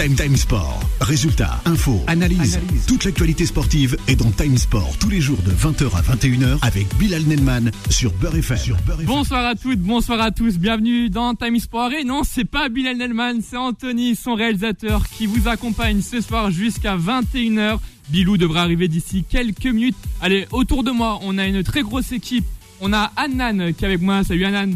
[0.00, 0.80] Time Time Sport.
[1.02, 2.58] Résultats, infos, analyse.
[2.86, 6.86] Toute l'actualité sportive est dans Time Sport tous les jours de 20h à 21h avec
[6.96, 8.76] Bilal Nenman sur Beurre FM.
[9.04, 11.92] Bonsoir à toutes, bonsoir à tous, bienvenue dans Time Sport.
[11.92, 16.50] Et non, c'est pas Bilal Nelman, c'est Anthony, son réalisateur, qui vous accompagne ce soir
[16.50, 17.78] jusqu'à 21h.
[18.08, 19.96] Bilou devrait arriver d'ici quelques minutes.
[20.22, 22.46] Allez, autour de moi, on a une très grosse équipe.
[22.80, 24.24] On a Annan qui est avec moi.
[24.24, 24.72] Salut Annan.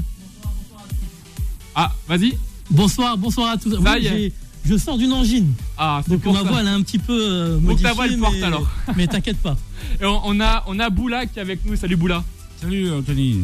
[1.75, 2.37] Ah, vas-y.
[2.71, 3.71] Bonsoir, bonsoir à tous.
[3.71, 4.11] Ça Oui, y est.
[4.11, 4.33] j'ai-
[4.65, 5.53] je sors d'une angine.
[5.77, 6.49] Ah, c'est Donc pour ma ça.
[6.49, 7.89] voix elle est un petit peu euh, modifiée.
[7.89, 8.69] ta voix, elle porte, alors.
[8.97, 9.57] mais t'inquiète pas.
[10.01, 11.77] Et on, on a, on a Boula qui est avec nous.
[11.77, 12.25] Salut Boula.
[12.61, 13.41] Salut Anthony.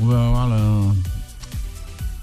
[0.00, 0.82] On va avoir la,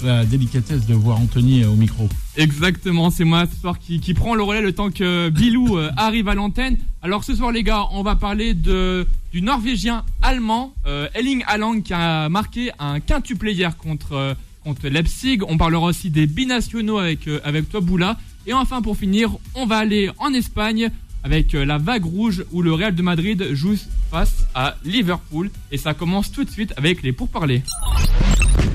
[0.03, 2.07] la délicatesse de voir Anthony au micro.
[2.35, 5.91] Exactement, c'est moi ce soir qui, qui prend le relais le temps que Bilou euh,
[5.98, 6.77] arrive à l'antenne.
[7.01, 11.81] Alors ce soir les gars, on va parler de, du Norvégien allemand euh, Elling Haaland
[11.81, 15.40] qui a marqué un quintuplé hier contre, euh, contre Leipzig.
[15.48, 18.17] On parlera aussi des binationaux avec, euh, avec toi Boula.
[18.45, 20.90] Et enfin pour finir, on va aller en Espagne
[21.23, 23.77] avec euh, la vague rouge où le Real de Madrid joue
[24.12, 25.49] face à Liverpool.
[25.71, 27.63] Et ça commence tout de suite avec les pourparlers.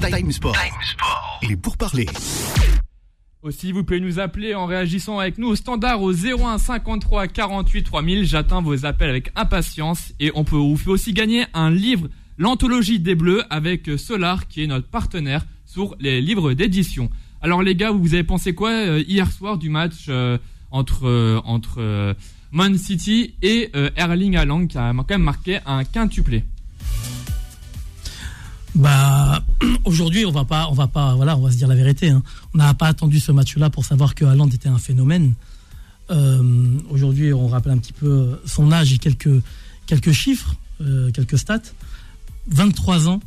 [0.00, 0.56] Time Sport.
[1.48, 2.06] Les pourparlers.
[3.42, 7.84] Aussi, vous pouvez nous appeler en réagissant avec nous au standard au 01 53 48
[7.84, 8.26] 3000.
[8.26, 13.00] J'attends vos appels avec impatience et on peut vous fait aussi gagner un livre, l'anthologie
[13.00, 17.10] des Bleus avec Solar qui est notre partenaire sur les livres d'édition.
[17.42, 20.38] Alors les gars, vous avez pensé quoi euh, hier soir du match euh,
[20.70, 22.14] entre euh, entre euh,
[22.50, 26.44] Man City et euh, Erling Haaland qui a quand même marqué un quintuplé?
[28.74, 29.44] Bah
[29.84, 32.10] aujourd'hui on va pas, on va pas, voilà, on va se dire la vérité.
[32.10, 32.22] hein.
[32.54, 35.34] On n'a pas attendu ce match-là pour savoir que Haaland était un phénomène.
[36.10, 39.42] Euh, aujourd'hui on rappelle un petit peu son âge et quelques
[39.86, 41.60] quelques chiffres, euh, quelques stats.
[42.50, 43.20] 23 ans,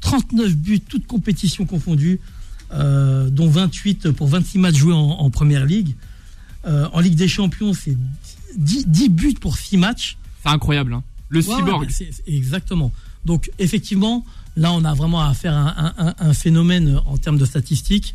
[0.00, 2.20] 39 buts, toutes compétitions confondues,
[2.72, 5.94] euh, dont 28 pour 26 matchs joués en, en première ligue.
[6.66, 7.96] Euh, en Ligue des Champions, c'est
[8.56, 10.16] 10, 10 buts pour 6 matchs.
[10.42, 11.02] C'est incroyable, hein.
[11.28, 11.88] Le Ouais, cyborg.
[11.88, 12.92] ouais, exactement.
[13.24, 14.24] Donc effectivement,
[14.56, 18.14] là on a vraiment à un, un- un phénomène en termes de statistiques,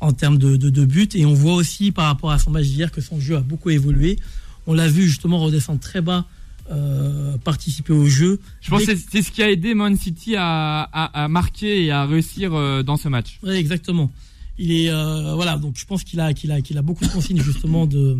[0.00, 2.66] en termes de, de, de buts, et on voit aussi par rapport à son match
[2.66, 4.18] d'hier que son jeu a beaucoup évolué.
[4.66, 6.26] On l'a vu justement redescendre très bas,
[6.70, 8.40] euh, participer au jeu.
[8.60, 11.90] Je pense que c'est- ce qui a aidé Man City à, à- à marquer et
[11.90, 13.38] à réussir euh, dans ce match.
[13.42, 14.10] Ouais, exactement.
[14.58, 17.10] Il est euh, voilà, donc je pense qu'il a qu'il a qu'il a beaucoup de
[17.10, 18.16] consignes justement de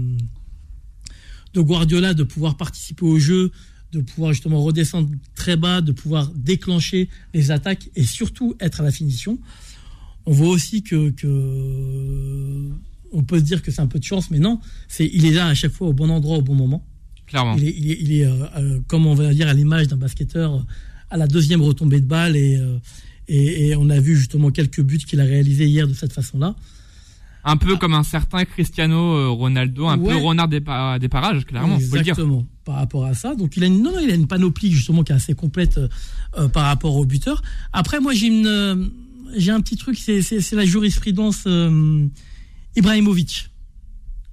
[1.54, 3.50] de Guardiola de pouvoir participer au jeu,
[3.92, 8.84] de pouvoir justement redescendre très bas, de pouvoir déclencher les attaques et surtout être à
[8.84, 9.38] la finition.
[10.26, 12.70] On voit aussi que, que
[13.12, 15.32] on peut se dire que c'est un peu de chance, mais non, c'est il est
[15.32, 16.84] là à chaque fois au bon endroit au bon moment.
[17.30, 17.56] Clairement.
[17.56, 19.96] Il est, il est, il est, euh, euh, comme on va dire à l'image d'un
[19.96, 20.60] basketteur euh,
[21.10, 22.76] à la deuxième retombée de balle et, euh,
[23.28, 26.54] et, et on a vu justement quelques buts qu'il a réalisés hier de cette façon-là.
[27.42, 31.78] Un peu comme un certain Cristiano Ronaldo, un peu renard des, pa- des parages, clairement,
[31.78, 32.12] faut le dire.
[32.12, 32.44] Exactement.
[32.66, 35.02] Par rapport à ça, donc il a une, non, non, il a une panoplie justement
[35.04, 35.80] qui est assez complète
[36.36, 37.40] euh, par rapport au buteur.
[37.72, 38.90] Après, moi j'ai une,
[39.36, 40.20] j'ai un petit truc, c'est,
[40.52, 41.46] la jurisprudence
[42.76, 43.49] Ibrahimovic.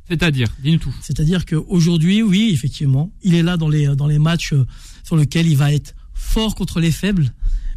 [0.09, 0.95] C'est-à-dire, dis-nous tout.
[1.01, 4.66] C'est-à-dire qu'aujourd'hui, oui, effectivement, il est là dans les, dans matchs euh,
[5.03, 7.34] sur lesquels il va être fort contre les faibles,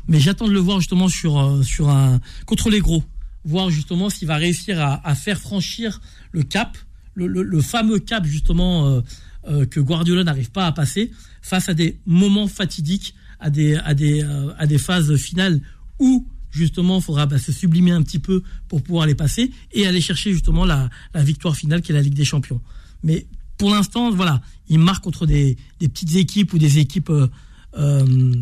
[0.07, 3.03] mais j'attends de le voir justement sur, euh, un, contre les gros,
[3.45, 6.01] voir justement s'il va réussir à, faire franchir
[6.33, 6.79] le cap,
[7.15, 9.03] le, fameux cap justement
[9.49, 11.11] euh, que Guardiola n'arrive pas à passer
[11.43, 15.61] face à des moments fatidiques, à des, à des phases finales
[15.99, 19.87] où justement il faudra bah, se sublimer un petit peu pour pouvoir les passer et
[19.87, 22.61] aller chercher justement la, victoire finale qui est la Ligue des Champions.
[23.03, 23.27] Mais
[23.59, 27.29] pour l'instant, voilà, il marque contre des, petites équipes ou des équipes, euh,
[27.77, 28.35] euh,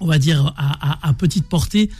[0.00, 1.90] on va dire, à petite portée.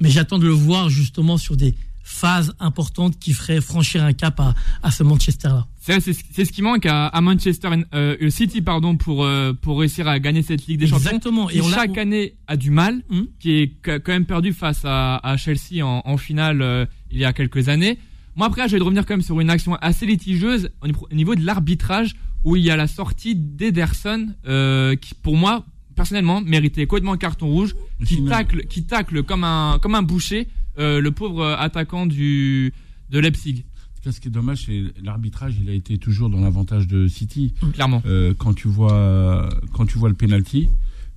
[0.00, 4.38] Mais j'attends de le voir justement sur des phases importantes qui feraient franchir un cap
[4.40, 5.66] à, à ce Manchester-là.
[5.80, 9.52] C'est c'est ce c'est ce qui manque à, à Manchester euh, City pardon, pour, euh,
[9.52, 11.06] pour réussir à gagner cette Ligue des Champions.
[11.10, 11.46] Exactement.
[11.46, 13.26] Qui Et on l'a- chaque année a du mal, Hum.
[13.40, 17.24] qui est quand même perdu face à, à Chelsea en, en finale euh, il y
[17.24, 17.98] a quelques années.
[18.36, 21.14] Moi après, je vais revenir quand même sur une action assez litigieuse au niveau- au
[21.14, 22.14] niveau de l'arbitrage
[22.44, 25.64] où il y a la sortie d'Ederson euh, qui pour moi
[25.94, 27.74] personnellement méritait complètement un carton rouge
[28.06, 30.48] qui tacle qui tacle comme un comme un boucher
[30.78, 32.72] euh, le pauvre attaquant du
[33.10, 33.64] de Leipzig
[34.10, 35.54] ce qui est dommage, c'est l'arbitrage.
[35.62, 37.54] Il a été toujours dans l'avantage de City.
[37.72, 38.02] clairement.
[38.04, 40.68] Euh, quand tu vois, quand tu vois le penalty,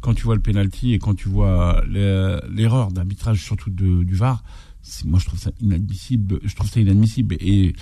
[0.01, 4.13] quand tu vois le penalty et quand tu vois le- l'erreur d'arbitrage surtout de, du
[4.13, 4.43] VAR,
[5.05, 6.39] moi je trouve ça inadmissible.
[6.43, 7.35] Je trouve ça inadmissible.
[7.39, 7.73] Et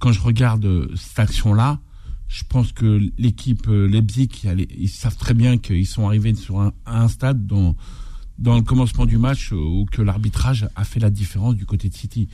[0.00, 1.78] quand je regarde euh, cette action-là,
[2.26, 4.28] je pense que l'équipe euh, Leipzig,
[4.76, 7.76] ils savent très bien qu'ils sont arrivés sur un, à un stade dans
[8.38, 11.94] dans le commencement du match où que l'arbitrage a fait la différence du côté de
[11.94, 12.28] City.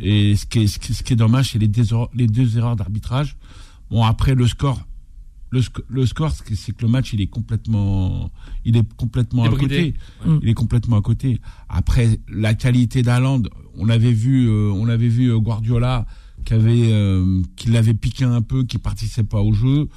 [0.00, 1.70] Et ce qui est, ce qui est, dommage, c'est les,
[2.14, 3.36] les deux erreurs d'arbitrage.
[3.90, 4.80] Bon, après le score,
[5.50, 8.30] le, le score, c'est que le match, il est complètement,
[8.64, 9.94] il est complètement à côté.
[10.42, 11.40] Il est complètement à côté.
[11.68, 13.42] Après, la qualité d'Aland,
[13.76, 16.06] on avait vu, euh, on avait vu euh, Guardiola
[16.44, 19.88] qui avait, euh, qui l'avait piqué un peu, qui participait pas au jeu.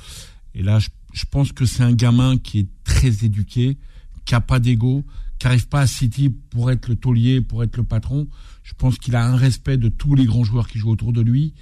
[0.56, 3.78] Et là, je, je pense que c'est un gamin qui est très éduqué,
[4.26, 5.04] qui a pas d'ego,
[5.40, 8.28] qui arrive pas à City pour être le taulier, pour être le patron.
[8.64, 11.22] Je pense qu'il a un respect de tous les grands joueurs qui jouent autour de
[11.22, 11.54] lui.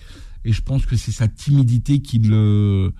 [0.44, 2.94] Et je pense que c'est sa timidité qui le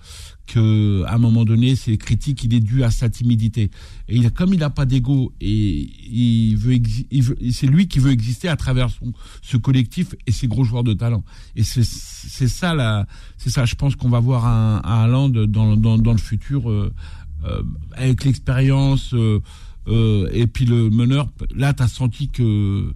[0.46, 3.70] que à un moment donné ces critiques il est dû à sa timidité.
[4.08, 6.80] Et il, comme il n'a pas d'ego et il veut,
[7.52, 10.92] c'est lui qui veut exister à travers son, ce collectif et ses gros joueurs de
[10.92, 11.24] talent.
[11.56, 13.06] Et c'est ça là
[13.38, 13.64] c'est ça.
[13.64, 16.92] Je pense qu'on va voir un, un dans, dans, dans le futur euh,
[17.96, 19.40] avec l'expérience euh,
[19.88, 22.92] euh, et puis le meneur là tu as senti que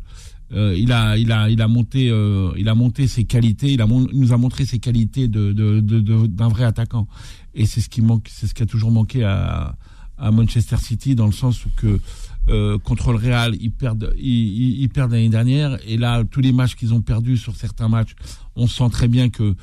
[0.53, 3.73] euh, il a, il a, il a monté, euh, il a monté ses qualités.
[3.73, 5.53] Il a, nous a montré ses qualités de,
[6.27, 7.09] d'un vrai attaquant.
[7.55, 9.77] Et c'est ce qui manque, c'est ce qui a toujours manqué à,
[10.19, 12.01] à Manchester City dans le sens où que
[12.49, 15.79] euh, contre le Real, ils perdent, ils, ils perdent l'année dernière.
[15.87, 18.15] Et là, tous les matchs qu'ils ont perdus sur certains matchs,
[18.55, 19.55] on sent très bien que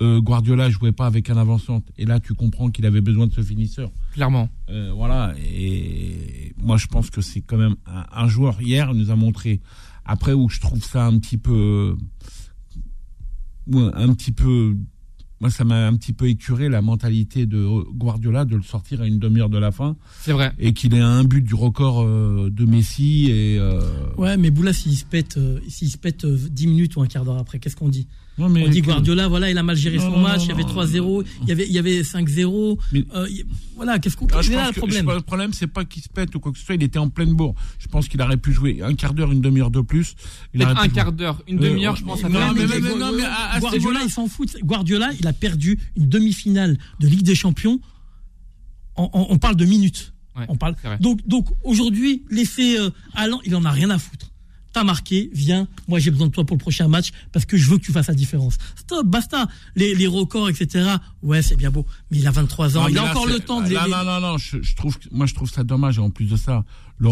[0.00, 1.82] euh, Guardiola jouait pas avec un avançant.
[1.96, 3.90] Et là, tu comprends qu'il avait besoin de ce finisseur.
[4.12, 4.48] Clairement.
[4.70, 5.34] Euh, voilà.
[5.38, 8.60] Et moi, je pense que c'est quand même un, un joueur.
[8.62, 9.60] Hier, il nous a montré
[10.08, 11.94] après, où je trouve ça un petit peu,
[13.70, 14.74] un petit peu,
[15.38, 19.06] moi ça m'a un petit peu écuré la mentalité de Guardiola de le sortir à
[19.06, 19.96] une demi-heure de la fin.
[20.22, 20.52] C'est vrai.
[20.58, 23.58] Et qu'il ait un but du record euh, de Messi et.
[23.58, 23.82] Euh,
[24.16, 27.26] ouais, mais Boula s'il se pète, euh, s'il se pète 10 minutes ou un quart
[27.26, 28.08] d'heure après, qu'est-ce qu'on dit?
[28.38, 31.48] On dit Guardiola, voilà, il a mal géré son match, il y avait 3-0, il
[31.48, 32.78] y avait, il y avait 5-0.
[32.94, 33.28] Euh,
[33.76, 36.40] voilà, qu'est-ce qu'on peut là le problème Le problème, c'est pas qu'il se pète ou
[36.40, 37.54] quoi que ce soit, il était en pleine bourre.
[37.78, 40.14] Je pense qu'il aurait pu jouer un quart d'heure, une demi-heure de plus.
[40.58, 42.22] un quart d'heure, une demi-heure, je pense.
[42.22, 44.56] Non, mais, non, mais à, Guardiola, il s'en fout.
[44.62, 47.80] Guardiola, il a perdu une demi-finale de Ligue des Champions.
[48.96, 50.12] On, on, parle de minutes.
[50.48, 50.74] on parle.
[51.00, 54.27] Donc, donc aujourd'hui, l'effet euh, Allant, il en a rien à foutre
[54.78, 57.68] t'as marqué, viens, moi j'ai besoin de toi pour le prochain match parce que je
[57.68, 58.58] veux que tu fasses la différence.
[58.76, 59.48] Stop, basta.
[59.74, 60.88] Les, les records, etc.
[61.22, 63.68] Ouais, c'est bien beau, mais il a 23 ans, il a encore le temps de
[63.68, 63.74] les...
[63.74, 66.36] Non, non, non, non, je, trouve, moi je trouve ça dommage et en plus de
[66.36, 66.64] ça,
[66.98, 67.08] le,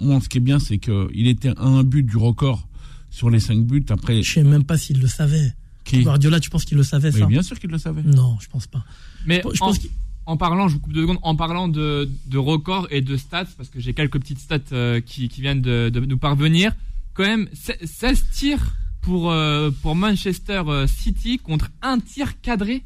[0.00, 2.68] moi ce qui est bien, c'est qu'il était à un but du record
[3.08, 3.86] sur les 5 buts.
[3.88, 5.54] Après, je sais même pas s'il le savait.
[5.84, 6.02] Qui?
[6.02, 7.26] Guardiola, tu penses qu'il le savait ça?
[7.26, 8.02] Bien sûr qu'il le savait.
[8.02, 8.84] Non, je pense pas.
[9.26, 9.90] Mais je pense qu'il
[10.26, 13.46] en parlant, je vous coupe deux secondes, en parlant de, de records et de stats,
[13.56, 16.72] parce que j'ai quelques petites stats euh, qui, qui, viennent de, de, nous parvenir,
[17.12, 22.82] quand même 16 tirs pour, euh, pour Manchester euh, City contre un tir cadré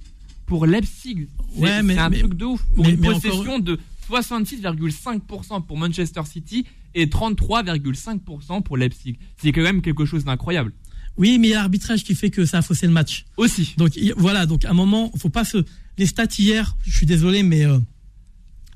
[0.47, 1.29] pour Leipzig.
[1.55, 2.63] C'est ouais, un truc de ouf.
[2.75, 3.79] Pour une possession de
[4.11, 9.19] 66,5% pour Manchester City et 33,5% pour Leipzig.
[9.37, 10.73] C'est quand même quelque chose d'incroyable.
[11.17, 13.27] Oui, mais il y a l'arbitrage qui fait que ça a faussé le match.
[13.37, 13.75] Aussi.
[13.77, 15.65] Donc voilà, donc à un moment, faut pas se
[15.99, 17.79] les stats hier, je suis désolé, mais euh,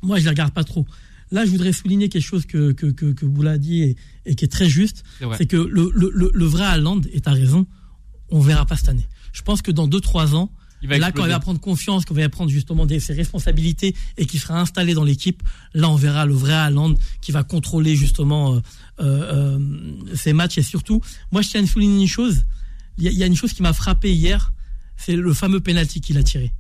[0.03, 0.87] moi, je les regarde pas trop.
[1.31, 3.97] Là, je voudrais souligner quelque chose que, que, que, que Boula a dit
[4.27, 5.03] et, qui est très juste.
[5.39, 7.67] C'est que le, le, le, vrai Haaland, et tu as raison,
[8.29, 9.09] on verra pas cette année.
[9.33, 10.53] Je pense que dans 2-3 ans,
[10.83, 14.41] là, quand il va prendre confiance, quand il va prendre justement ses responsabilités et qu'il
[14.41, 15.43] sera installé dans l'équipe,
[15.73, 18.61] là, on verra le vrai Haaland qui va contrôler justement euh,
[19.01, 20.59] euh, euh ses matchs.
[20.59, 22.45] Et surtout, moi, je tiens à souligner une chose.
[22.99, 24.53] Il y, y, a une chose qui m'a frappé hier,
[24.99, 26.53] c'est le fameux penalty qu'il a tiré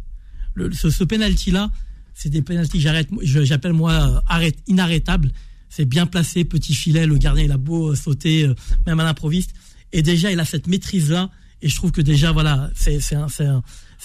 [0.72, 1.70] ce, ce penalty-là,
[2.14, 5.32] c'est des penalties que j'appelle moi arrête, inarrêtables.
[5.68, 8.54] C'est bien placé, petit filet, le gardien il a beau sauter, euh,
[8.86, 9.54] même à l'improviste.
[9.92, 11.30] Et déjà, il a cette maîtrise-là.
[11.62, 13.00] Et je trouve que déjà, voilà, c'est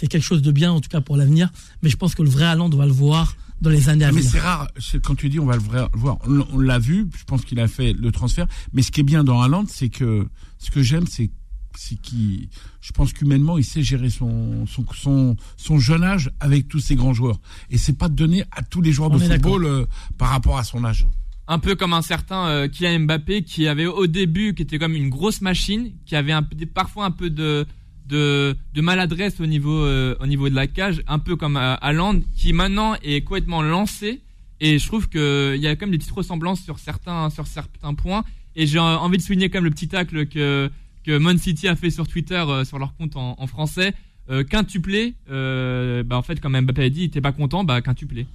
[0.08, 1.50] quelque chose de bien, en tout cas pour l'avenir.
[1.82, 4.12] Mais je pense que le vrai Haaland, on va le voir dans les années à
[4.12, 4.24] venir.
[4.24, 4.70] Mais c'est rare,
[5.04, 6.20] quand tu dis on va le voir,
[6.52, 8.48] on l'a vu, je pense qu'il a fait le transfert.
[8.74, 10.28] Mais ce qui est bien dans Haaland, c'est que
[10.60, 11.32] ce que j'aime, c'est
[11.78, 12.50] c'est qui,
[12.82, 17.14] je pense qu'humainement, il sait gérer son, son, son, jeune âge avec tous ces grands
[17.14, 17.40] joueurs.
[17.70, 19.86] Et c'est pas de donner à tous les joueurs de football euh,
[20.18, 21.08] par rapport à son âge.
[21.48, 24.96] Un peu comme un certain euh, Kylian Mbappé qui avait au début, qui était comme
[24.96, 26.44] une grosse machine, qui avait un,
[26.74, 27.66] parfois un peu de,
[28.08, 32.20] de, de maladresse au niveau, euh, au niveau de la cage, un peu comme Haaland,
[32.36, 34.22] qui maintenant est complètement lancé.
[34.60, 37.94] Et je trouve qu'il y a quand même des petites ressemblances sur certains, sur certains
[37.94, 38.24] points.
[38.56, 40.72] Et j'ai envie de souligner quand même le petit tacle que
[41.08, 43.94] que Mon City a fait sur Twitter, euh, sur leur compte en, français.
[44.30, 47.82] Euh, quintuplé, euh, bah en fait, comme Mbappé a dit, il était pas content, bah
[47.82, 48.28] quintuplé.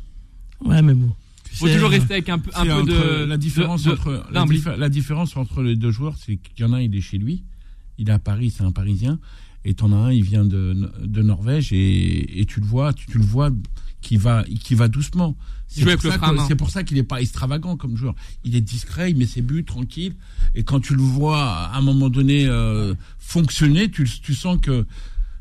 [0.65, 1.15] Ouais, mais bon.
[1.53, 5.63] Faut toujours rester avec un peu, un peu de la différence entre la, différence entre
[5.63, 7.45] les deux joueurs, c'est qu'il y en a il est chez lui,
[7.99, 9.19] il est à Paris, c'est un Parisien,
[9.67, 13.05] et t'en as un, il vient de, de Norvège et, et tu le vois, tu,
[13.05, 13.51] tu le vois
[14.03, 15.37] qui va, qui va doucement.
[15.69, 16.19] C'est pour, ça
[16.57, 18.15] pour qu'il n'est pas extravagant comme joueur.
[18.45, 20.15] Il est discret, il met ses buts tranquille.
[20.55, 24.85] Et quand tu le vois à un moment donné euh, fonctionner, tu, tu sens que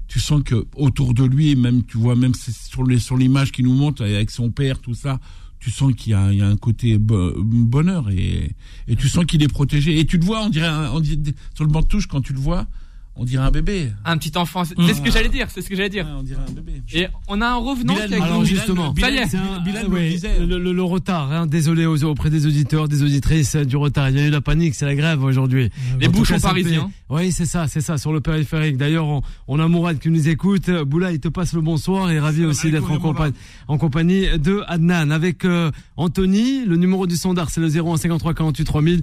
[0.08, 3.66] tu sens que autour de lui, même tu vois même sur les sur l'image qu'il
[3.66, 5.20] nous montre avec son père, tout ça,
[5.60, 8.56] tu sens qu'il y y a un côté bo- bonheur et,
[8.88, 10.00] et tu sens qu'il est protégé.
[10.00, 12.34] Et tu le vois, on dirait, on dirait sur le banc de touche quand tu
[12.34, 12.68] le vois,
[13.16, 13.92] on dirait un bébé.
[14.06, 14.64] Un petit enfant.
[14.66, 14.94] C'est Mmh.
[14.96, 15.48] ce que j'allais dire.
[15.50, 16.06] C'est ce que j'allais dire.
[16.06, 16.82] Ouais, on dirait un bébé.
[16.94, 19.28] Et on a un revenant Bilal, qui alors justement, Ça y est.
[19.28, 20.40] c'est un- Bilal ah, le disait.
[20.40, 24.10] le, le- le retard, hein, désolé aux- auprès des auditeurs, des auditrices euh, du retard.
[24.10, 25.70] Il y a eu la panique, c'est la grève aujourd'hui.
[26.00, 26.90] Les En bouchons parisiens.
[27.10, 28.78] fait- Oui, c'est ça, c'est ça, sur le périphérique.
[28.78, 30.70] D'ailleurs, on, on a Mourad qui nous écoute.
[30.70, 33.36] Boula, il te passe le bonsoir et ravi aussi d'être en, compagnie-
[33.68, 35.12] en compagnie de Adnan.
[35.12, 39.02] Avec euh, Anthony, le numéro du sondard, c'est le 0153 48 3000.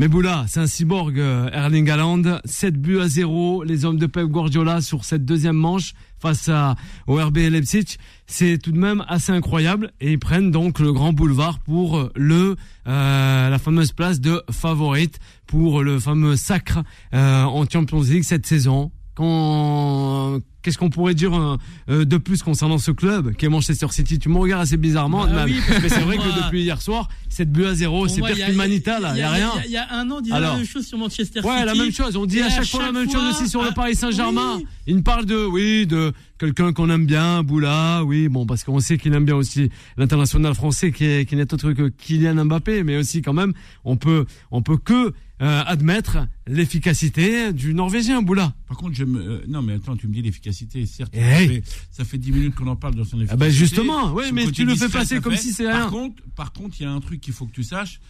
[0.00, 2.22] Mais Boula, c'est un cyborg euh, Erling Haaland.
[2.44, 3.64] 7 buts à 0.
[3.64, 6.76] Les hommes de Pep Guardiola sur cette deuxième manche face à,
[7.08, 7.96] au RB Leipzig.
[8.28, 9.90] C'est tout de même assez incroyable.
[10.00, 12.54] Et ils prennent donc le grand boulevard pour le,
[12.86, 16.78] euh, la fameuse place de favorite pour le fameux sacre
[17.12, 18.92] euh, en Champions League cette saison.
[20.62, 21.56] Qu'est-ce qu'on pourrait dire euh,
[21.88, 24.18] euh, de plus concernant ce club qui est Manchester City?
[24.18, 27.50] Tu me regardes assez bizarrement, Bah oui, mais c'est vrai que depuis hier soir, 7
[27.50, 29.50] buts à 0, Pour c'est pire manita là, il y a rien.
[29.54, 30.52] Il y a- il y a un an, on disait Alors.
[30.52, 31.66] la même chose sur Manchester Ouais, City.
[31.66, 32.16] la même chose.
[32.16, 34.56] On dit à chaque, fois la même chose aussi sur le ah, Paris Saint-Germain.
[34.58, 34.66] oui.
[34.86, 38.80] Il me parle de, oui, de quelqu'un qu'on aime bien, Boula, oui, bon, parce qu'on
[38.80, 42.82] sait qu'il aime bien aussi l'international français qui est, qui n'est autre que Kylian Mbappé,
[42.84, 43.52] mais aussi quand même,
[43.84, 48.54] on peut, on peut que euh, admettre l'efficacité du Norvégien, Boula.
[48.66, 49.16] Par contre, j'aime.
[49.16, 50.84] euh, non, mais attends, tu me dis l'efficacité.
[50.86, 51.48] Certes, Eh ça, hey.
[51.48, 53.32] fait, ça fait 10 minutes qu'on en parle dans son efficacité.
[53.32, 55.38] Ah ben justement, Son mais tu le fais passer comme fait.
[55.38, 55.90] si c'est Par rien.
[55.90, 58.00] contre, par contre, il y a un truc qu'il faut que tu saches.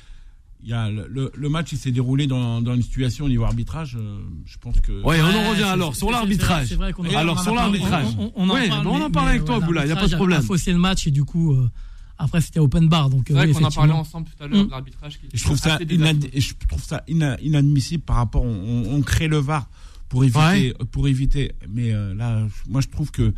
[0.60, 3.28] Il y a le, le- le match, il s'est déroulé dans, dans une situation au
[3.28, 3.96] niveau arbitrage.
[3.96, 4.90] euh, je pense que.
[5.04, 6.66] Ouais, on en revient alors sur l'arbitrage.
[6.66, 8.06] c'est vrai qu'on en- Alors sur l'arbitrage.
[8.18, 9.92] On, on en Ouais, parle, mais on en parle mais avec toi, Boula, il y
[9.92, 10.40] a pas de problème.
[10.40, 11.70] A faussé le match et du coup, euh,
[12.18, 13.10] après c'était open bar.
[13.10, 14.66] Donc, C'est euh, vrai oui, qu'on en parlait ensemble tout à l'heure Mm.
[14.66, 15.18] de l'arbitrage.
[15.18, 18.42] qui je trouve ça, je trouve ça ina- inadmissible par rapport.
[18.42, 18.48] On,
[18.86, 19.68] on- on crée le VAR
[20.08, 21.52] pour éviter, pour éviter.
[21.68, 23.32] Mais euh, là, moi, je trouve que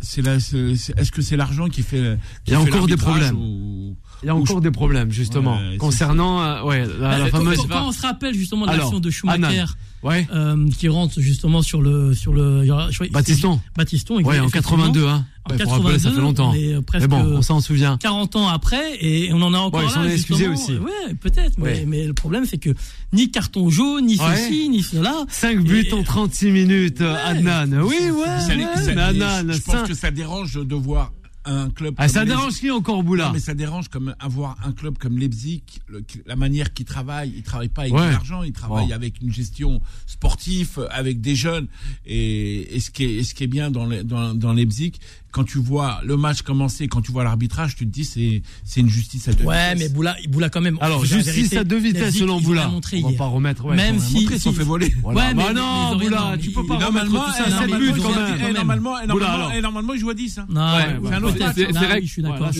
[0.00, 3.36] c'est c'est- Est-ce que c'est l'argent qui fait Il y a encore des problèmes.
[3.36, 7.30] ou- Il y a encore des problèmes justement Ouais, concernant, euh, ouais, la, la Bah,
[7.30, 7.56] fameuse.
[7.58, 9.64] quand, quand on se rappelle justement de Alors, l'action de Schumacher.
[10.02, 10.26] Ouais.
[10.34, 12.62] euh, qui rentre justement sur le sur le
[13.10, 13.58] Batiston.
[13.74, 14.76] Batiston Ouais, en effectivement.
[14.84, 15.26] 82, hein.
[15.46, 16.54] En Ouais, faut rappeler, ça fait 82, longtemps.
[16.56, 17.98] euh, Mais bon, on s'en souvient.
[17.98, 19.94] 40 ans après et on en a encore Ouais, ils là.
[19.94, 20.54] s'en est excusé justement.
[20.54, 20.78] aussi.
[21.08, 21.58] Ouais, peut-être.
[21.58, 21.80] Ouais.
[21.80, 22.70] Mais, mais le problème c'est que
[23.12, 24.36] ni carton jaune, ni Ouais.
[24.36, 25.24] ceci, ni cela.
[25.28, 27.72] 5 buts Et- en 36 minutes, Adnan.
[27.82, 28.98] Oui, ouais.
[28.98, 31.12] Adnan, je pense que ça dérange de voir
[31.46, 31.92] un club.
[31.98, 34.72] Ah, comme ça les- dérange qui encore, Non, Boula mais ça dérange comme avoir un
[34.72, 38.06] club comme Leipzig, le- la manière qu'il travaille, il travaille pas avec Ouais.
[38.06, 38.94] de l'argent, il travaille Bon.
[38.94, 41.66] avec une gestion sportive, avec des jeunes.
[42.06, 44.92] Et, et ce qui est, et ce qui est bien dans, les- dans, dans Leipzig,
[45.34, 48.78] quand tu vois le match commencer, quand tu vois l'arbitrage, tu te dis c'est c'est
[48.80, 49.88] une justice à deux Ouais, vitesses.
[49.90, 50.78] mais Boula, Boula quand même.
[50.80, 52.70] Alors, justice vérité, à deux vitesses selon Boula.
[52.70, 53.16] On va hier.
[53.18, 53.74] pas remettre, ouais.
[53.74, 54.94] Même On si- montré, ils si- sont fait voler.
[55.02, 55.20] Voilà.
[55.20, 57.92] Ouais, mais bah non, Boula, tu peux pas remettre Normalement, tout ça 7 normalement, buts
[57.96, 58.52] ils quand même.
[58.54, 60.38] normalement, Oula, normalement, il joue à 10.
[60.38, 60.46] hein.
[60.48, 61.26] Non, Ouais, c'est ouais, un ouais.
[61.28, 61.54] autre C'est- match.
[61.56, 62.50] c'est- c'est je suis ouais, d'accord.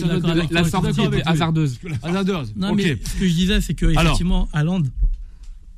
[0.51, 1.79] La sortie était hasardeuse.
[2.03, 2.53] Hasardeuse.
[2.57, 2.75] Non, Ok.
[2.77, 4.01] mais ce que je disais, c'est que Alors.
[4.03, 4.81] effectivement, Haaland,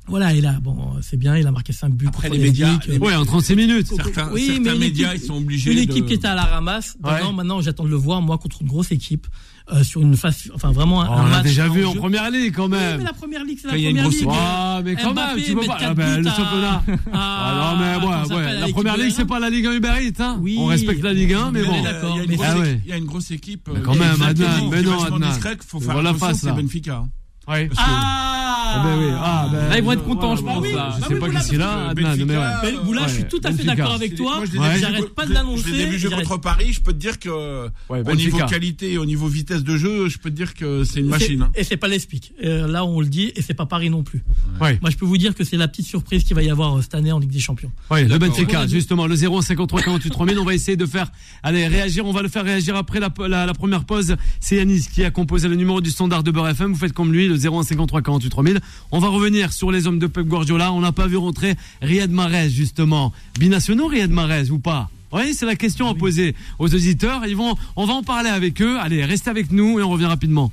[0.08, 2.06] voilà, il a, bon, c'est bien, il a marqué 5 buts.
[2.08, 3.86] Après, contre les médias, les- Ouais, en 36 minutes.
[3.88, 5.82] Certains, Oui, certains mais médias, ils sont obligés Une de...
[5.82, 6.96] équipe qui était à la ramasse.
[7.02, 7.10] Ouais.
[7.12, 9.26] Maintenant, maintenant, j'attends de le voir, moi, contre une grosse équipe,
[9.72, 11.98] euh, sur une phase, enfin, vraiment, un, Oh, un On l'a déjà vu en jeu.
[11.98, 12.98] première ligue quand Oui, même.
[12.98, 14.28] mais la première ligue, c'est la Là, première grosse ligue.
[14.32, 15.76] Ah, mais quand Mbappé même, tu peux pas.
[15.78, 16.82] quatre Ah, ben, buts le championnat.
[17.12, 20.38] Ah, non, mais ouais, La première ligue, c'est pas la Ligue 1 Uber Eats, hein.
[20.40, 20.56] Oui.
[20.58, 21.82] On respecte la Ligue 1, mais bon.
[21.82, 22.14] d'accord.
[22.14, 23.68] Il y a une mais grosse Ah équipe- il y a une grosse équipe.
[23.72, 25.30] Mais euh, quand même, Adnan, mais non, Adnan.
[25.66, 26.52] faut faire la face, c'est là.
[26.54, 26.96] Benfica.
[26.96, 27.08] hein.
[27.46, 27.68] Ouais.
[27.78, 28.47] Ah!
[28.70, 29.12] Ah, ben oui.
[29.16, 29.68] Ah, ben.
[29.68, 30.96] Là, ils vont être contents, je ouais, pense, ouais, là.
[31.00, 31.94] Je sais pas Adnan, mais ouais.
[31.94, 34.42] Benfica, Mais Boula, je suis tout à fait d'accord avec toi.
[34.80, 35.64] J'arrête pas de l'annoncer.
[35.68, 36.72] Je les ai vus jouer contre Paris.
[36.72, 40.18] Je peux te dire que, au niveau qualité et au niveau vitesse de jeu, je
[40.18, 41.42] peux te dire que c'est une C'est- machine.
[41.42, 41.50] hein.
[41.54, 42.32] Et c'est pas l'Espic.
[42.44, 44.22] Euh, là, on le dit, et c'est pas Paris non plus.
[44.60, 46.82] Moi, je peux vous dire que c'est la petite surprise qu'il va y avoir euh,
[46.82, 47.70] cette année en Ligue des Champions.
[47.90, 48.18] Oui, le.
[48.18, 50.38] Benfica, justement, le 0 53 48 3000.
[50.38, 51.10] On va essayer de faire,
[51.42, 52.04] allez, réagir.
[52.06, 54.16] On va le faire réagir après la, la, la première pause.
[54.40, 56.72] C'est Yanis qui a composé le numéro du standard de Beurre FM.
[56.72, 58.57] Vous faites comme lui, le 0 53 48 3000.
[58.92, 60.72] On va revenir sur les hommes de Pep Guardiola.
[60.72, 63.12] On n'a pas vu rentrer Riyad Mahrez, justement.
[63.38, 64.90] Binationaux, Riyad Mahrez, ou pas?
[65.12, 67.22] Oui, c'est la question à poser aux auditeurs.
[67.26, 68.78] Ils vont, on va en parler avec eux.
[68.78, 70.52] Allez, restez avec nous et on revient rapidement.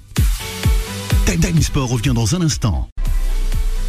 [1.26, 2.88] Time Time Sport revient dans un instant.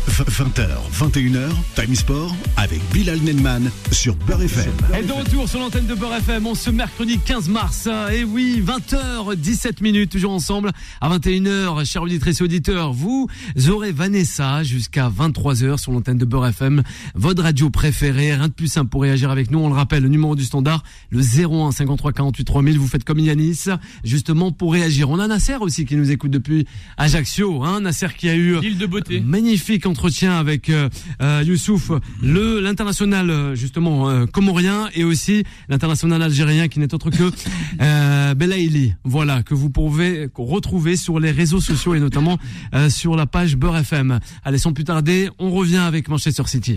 [0.08, 4.70] 20h, 21h, Time Sport avec Bilal Nenman sur Beurre FM.
[4.98, 7.88] Et de retour sur l'antenne de Beurre FM, on ce mercredi 15 mars.
[8.12, 10.70] Et oui, 20h, 17 minutes, toujours ensemble.
[11.00, 13.28] À 21h, chers auditrices et auditeurs, vous
[13.68, 16.82] aurez Vanessa jusqu'à 23h sur l'antenne de Beurre FM,
[17.14, 18.34] votre radio préférée.
[18.34, 19.58] Rien de plus simple pour réagir avec nous.
[19.58, 22.78] On le rappelle, le numéro du standard, le 01 53 48 3000.
[22.78, 23.64] Vous faites comme Yanis,
[24.04, 25.10] justement pour réagir.
[25.10, 27.64] On a Nasser aussi qui nous écoute depuis Ajaccio.
[27.64, 29.20] Hein, Nasser qui a eu L'île de beauté.
[29.20, 30.90] magnifique entretien avec euh,
[31.22, 31.90] euh, Youssouf,
[32.22, 37.32] le l'international euh, justement euh, comorien et aussi l'international algérien qui n'est autre que
[37.80, 38.94] euh, Belaïli.
[39.04, 42.36] Voilà que vous pouvez retrouver sur les réseaux sociaux et notamment
[42.74, 44.20] euh, sur la page Beurre FM.
[44.44, 46.76] Allez, sans plus tarder, on revient avec Manchester City.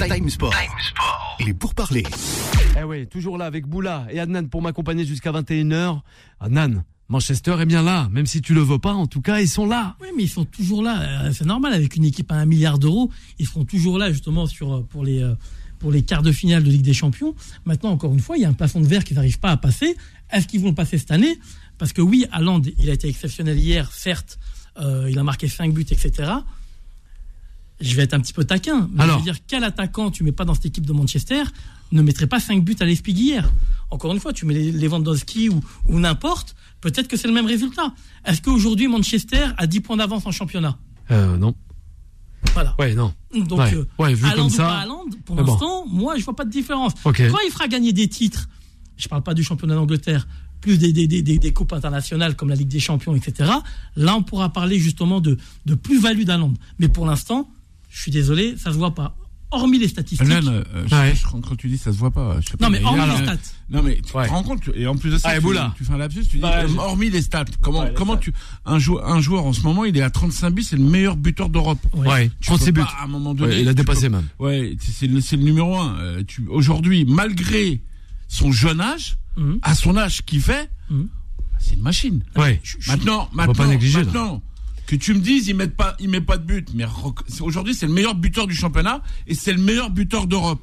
[0.00, 0.52] Time Sport.
[1.46, 2.02] Et pour parler,
[2.76, 6.00] Eh oui, toujours là avec Boula et Adnan pour m'accompagner jusqu'à 21h.
[6.40, 9.48] Adnan, Manchester est bien là, même si tu le veux pas, en tout cas, ils
[9.48, 9.96] sont là.
[10.00, 11.26] Oui, mais ils sont toujours là.
[11.26, 14.46] Euh, C'est normal avec une équipe à un milliard d'euros, ils seront toujours là justement
[14.46, 15.34] sur euh, pour les euh,
[15.80, 17.34] pour les quarts de finale de Ligue des Champions.
[17.64, 19.56] Maintenant, encore une fois, il y a un plafond de verre qu'ils n'arrivent pas à
[19.56, 19.96] passer.
[20.30, 21.36] Est-ce qu'ils vont passer cette année?
[21.78, 24.38] Parce que oui, Haaland, il a été exceptionnel hier, certes,
[24.78, 26.32] il a marqué 5 buts, etc.
[27.80, 28.88] Je vais être un petit peu taquin.
[28.92, 31.42] Mais Alors je veux dire, quel attaquant tu mets pas dans cette équipe de Manchester
[31.92, 33.50] ne mettrait pas 5 buts à l'Espig hier
[33.90, 37.46] Encore une fois, tu mets les Lewandowski ou, ou n'importe, peut-être que c'est le même
[37.46, 37.92] résultat.
[38.24, 40.78] Est-ce qu'aujourd'hui, Manchester a 10 points d'avance en championnat
[41.10, 41.54] Euh, non.
[42.54, 42.74] Voilà.
[42.78, 43.12] Ouais, non.
[43.34, 43.74] Donc, Ouais.
[43.74, 45.44] euh, Ouais, vu comme ou pas Haaland, pour bon.
[45.44, 46.92] l'instant, moi, je vois pas de différence.
[47.04, 47.22] Ok.
[47.30, 48.48] Quand il fera gagner des titres,
[48.96, 50.26] je parle pas du championnat d'Angleterre,
[50.60, 53.50] plus des, des, des, des, des coupes internationales comme la Ligue des Champions, etc.
[53.96, 56.52] Là, on pourra parler justement de, de plus-value d'Haaland.
[56.78, 57.50] Mais pour l'instant,
[57.90, 59.16] je suis désolé, ça se voit pas.
[59.52, 60.30] Hormis les statistiques.
[60.30, 61.12] Alan, euh, je- Ouais.
[61.12, 62.64] je- quand tu dis ça se voit pas, je sais pas.
[62.66, 63.36] non, mais hormis les stats.
[63.68, 64.26] Non mais tu Ouais.
[64.26, 65.74] te rends compte et en plus de ça Allez, tu, Boula.
[65.76, 67.94] tu fais un lapsus tu dis Bah, euh, je- hormis les stats comment Ouais, les
[67.94, 68.20] comment stats.
[68.22, 68.32] tu
[68.64, 71.16] un joueur un joueur en ce moment il est à 35 buts c'est le meilleur
[71.16, 72.28] buteur d'Europe Ouais.
[72.40, 72.80] Tu 36 peux buts.
[72.86, 74.26] pas, à un moment donné Ouais, il a dépassé peux- même.
[74.38, 77.82] ouais c'est- c'est le, le numéro un Euh, tu aujourd'hui malgré
[78.28, 79.58] son jeune âge Mhm.
[79.62, 81.08] à son âge qu'il fait Mhm.
[81.58, 82.60] c'est une machine Ouais.
[82.86, 84.04] maintenant pas maintenant négliger, là.
[84.04, 84.42] maintenant
[84.90, 86.84] que tu me dises il met pas il met pas de but mais
[87.40, 90.60] aujourd'hui c'est le meilleur buteur du championnat et c'est le meilleur buteur d'Europe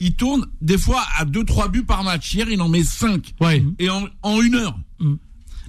[0.00, 3.64] il tourne des fois à 2-3 buts par match hier il en met 5 Ouais.
[3.78, 4.78] et en, en une heure.
[4.98, 5.14] Mm.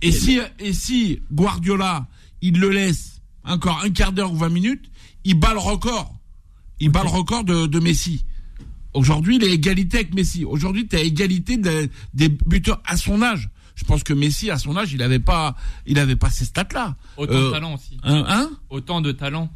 [0.01, 2.07] Et si, et si Guardiola,
[2.41, 4.89] il le laisse encore un quart d'heure ou 20 minutes,
[5.25, 6.15] il bat le record.
[6.79, 8.25] Il bat le record de, de Messi.
[8.93, 10.43] Aujourd'hui, il est égalité avec Messi.
[10.45, 13.49] Aujourd'hui, tu as égalité de- des buteurs à son âge.
[13.81, 15.55] Je pense que Messi, à son âge, il avait pas,
[15.87, 16.95] il avait pas ces stats-là.
[17.17, 17.97] Autant Euh, de talent aussi.
[18.03, 19.49] Hein, hein Autant de talent.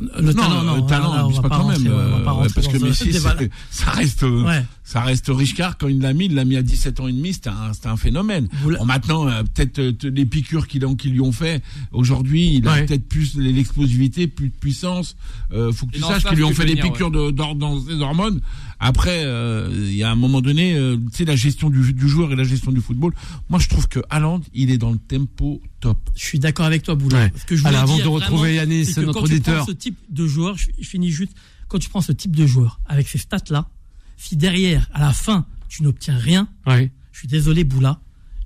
[0.00, 0.76] Le talent, non.
[0.76, 1.76] le talent, là, on abuse va pas pas quand même.
[1.86, 3.12] rentrer, euh, pas ouais, parce que dans Messi,
[3.70, 4.64] ça reste, euh, Ouais.
[4.84, 7.34] ça reste Richard quand il l'a mis, il l'a mis à 17 ans et demi,
[7.34, 8.48] c'était un, un phénomène.
[8.64, 12.72] Bon, maintenant, euh, peut-être euh, les piqûres qu'il qu'ils lui ont fait, aujourd'hui, il a
[12.72, 12.86] Ouais.
[12.86, 15.14] peut-être plus l'explosivité, plus de puissance.
[15.52, 17.54] Euh, faut que Et tu dans saches qu'ils lui ont fait des piqûres de, d'hor-
[17.54, 18.40] dans des hormones.
[18.84, 22.08] Après, euh, il y a un moment donné, euh, tu sais, la gestion du, du
[22.08, 23.14] joueur et la gestion du football.
[23.48, 25.98] Moi, je trouve que Haaland, il est dans le tempo top.
[26.16, 27.18] Je suis d'accord avec toi, Boula.
[27.26, 27.32] Ouais.
[27.36, 29.26] Ce que je Allez, voulais avant dire de retrouver vraiment, Yanis, c'est que notre quand
[29.26, 29.56] tu auditeur.
[29.58, 31.32] prends ce type de joueur, je, je finis juste,
[31.68, 33.68] quand tu prends ce type de joueur avec ces stats-là,
[34.16, 36.90] si derrière, à la fin, tu n'obtiens rien, Ouais.
[37.12, 38.00] je suis désolé, Boula.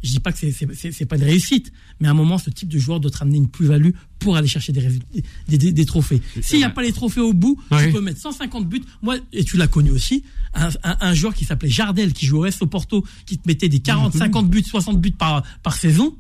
[0.07, 2.79] Je dis pas que c'est- pas une réussite, mais à un moment, ce type de
[2.79, 5.07] joueur doit te ramener une plus-value pour aller chercher des, résultats,
[5.49, 6.23] des, des- des trophées.
[6.41, 7.87] S'il n'y a pas les trophées au bout, Ouais.
[7.87, 8.83] tu peux mettre 150 buts.
[9.03, 10.23] Moi, et tu l'as connu aussi,
[10.55, 13.47] un, un- un joueur qui s'appelait Jardel, qui jouait au S au Porto, qui te
[13.49, 16.17] mettait des 40, 50 buts, 60 buts par, par saison.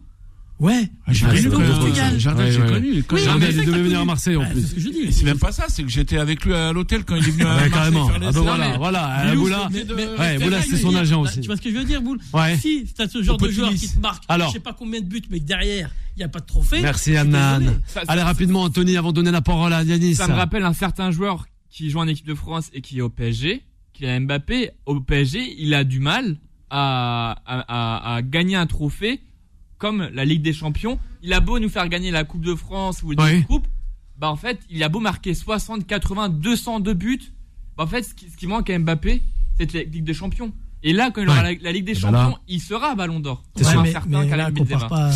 [0.58, 2.18] Ouais, J'ai Ouais, connu ouais, Portugal.
[2.18, 3.04] Jardin, j'ai connu.
[3.22, 4.62] Jardin- il devait venir t'as à Marseille en plus.
[4.62, 4.98] C'est ce que je dis.
[5.00, 7.30] Et c'est même pas ça, c'est que j'étais avec lui à l'hôtel quand il est
[7.30, 8.10] venu à Ouais, Marseille carrément.
[8.14, 9.24] Ah bah voilà, voilà.
[9.24, 10.38] Mais euh, Boula.
[10.38, 11.30] Boula, c'est son agent dire.
[11.30, 11.40] aussi.
[11.42, 12.56] Tu vois ce que je veux dire, Boule Ouais.
[12.56, 14.48] Si tu as ce genre de joueur qui te marque, Alors.
[14.48, 16.80] je sais pas combien de buts, mais derrière, il n'y a pas de trophée.
[16.80, 17.60] Merci Annan.
[18.08, 20.14] Allez rapidement Anthony avant de donner la parole à Yanis.
[20.14, 23.02] Ça me rappelle un certain joueur qui joue en équipe de France et qui est
[23.02, 24.70] au PSG, qui est Mbappé.
[24.86, 26.38] Au PSG, il a du mal
[26.70, 29.20] à, à, à- à gagner un trophée
[29.78, 30.98] comme la Ligue des Champions.
[31.22, 33.42] Il a beau nous faire gagner la Coupe de France ou une Ouais.
[33.46, 33.66] coupe,
[34.18, 37.20] bah en fait, il a beau marquer 60, 80, 202 buts,
[37.76, 39.22] bah en fait, ce qui, ce qui manque à Mbappé,
[39.58, 40.52] c'est la Ligue des Champions.
[40.82, 41.56] Et là, quand il aura Ouais.
[41.56, 43.42] la, la Ligue des là- Champions, il sera Ballon d'Or.
[43.56, 43.82] C'est Ouais, sûr.
[43.82, 45.10] Mais, certain mais là, compare pas.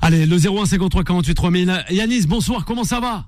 [0.00, 1.84] Allez, le 01 53 48 3000.
[1.90, 3.26] Yanis, bonsoir, comment ça va?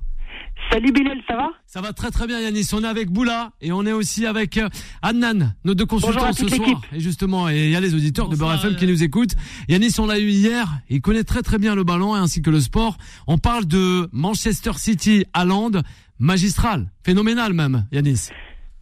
[0.70, 1.50] Salut Bilal, ça va?
[1.66, 4.56] Ça va très très bien Yanis, on est avec Boula et on est aussi avec
[4.56, 4.68] euh,
[5.02, 6.68] Adnan, nos deux consultants ce toute soir.
[6.68, 6.85] l'équipe.
[6.94, 9.35] Et justement, et il y a les auditeurs de Beurre FM qui euh, nous écoutent.
[9.68, 12.61] Yanis, on l'a eu hier, il connaît très très bien le ballon ainsi que le
[12.61, 12.96] sport.
[13.26, 15.72] On parle de Manchester City à Land,
[16.20, 18.30] magistral, phénoménal même, Yanis.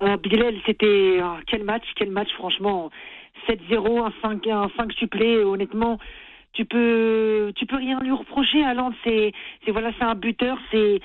[0.03, 2.91] euh, Bilal, c'était euh, quel match, quel match franchement.
[3.49, 5.99] 7-0, un 5, un 5 supplé, honnêtement,
[6.53, 9.33] tu peux tu peux rien lui reprocher à Lens, c'est
[9.65, 11.01] c'est voilà, c'est un buteur, c'est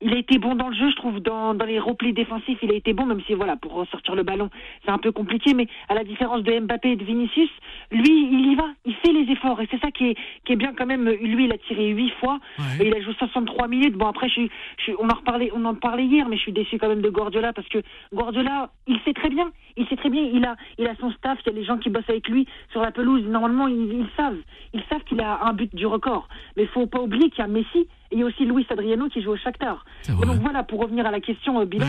[0.00, 2.70] il a été bon dans le jeu, je trouve, dans, dans les replis défensifs, il
[2.70, 4.48] a été bon, même si voilà, pour ressortir le ballon,
[4.84, 7.50] c'est un peu compliqué, mais à la différence de Mbappé et de Vinicius,
[7.90, 10.56] lui, il y va, il fait les efforts, et c'est ça qui est, qui est
[10.56, 11.08] bien quand même.
[11.08, 12.84] Lui, il a tiré huit fois, Ouais.
[12.84, 13.94] et il a joué 63 minutes.
[13.94, 14.50] Bon après, je, suis-
[14.86, 17.10] je, on en reparlait, on en parlait hier, mais je suis déçu quand même de
[17.10, 17.78] Guardiola parce que
[18.12, 21.38] Guardiola, il sait très bien, il sait très bien, il a, il a son staff,
[21.44, 23.24] il y a les gens qui bossent avec lui sur la pelouse.
[23.26, 24.38] Normalement, ils, ils savent,
[24.74, 26.28] ils savent qu'il a un but du record.
[26.56, 28.66] Mais il faut pas oublier qu'il y a Messi et il y a aussi Luis
[28.70, 29.84] Adriano qui joue au Shakhtar.
[30.08, 31.88] Donc voilà, pour revenir à la question, euh, Bilal,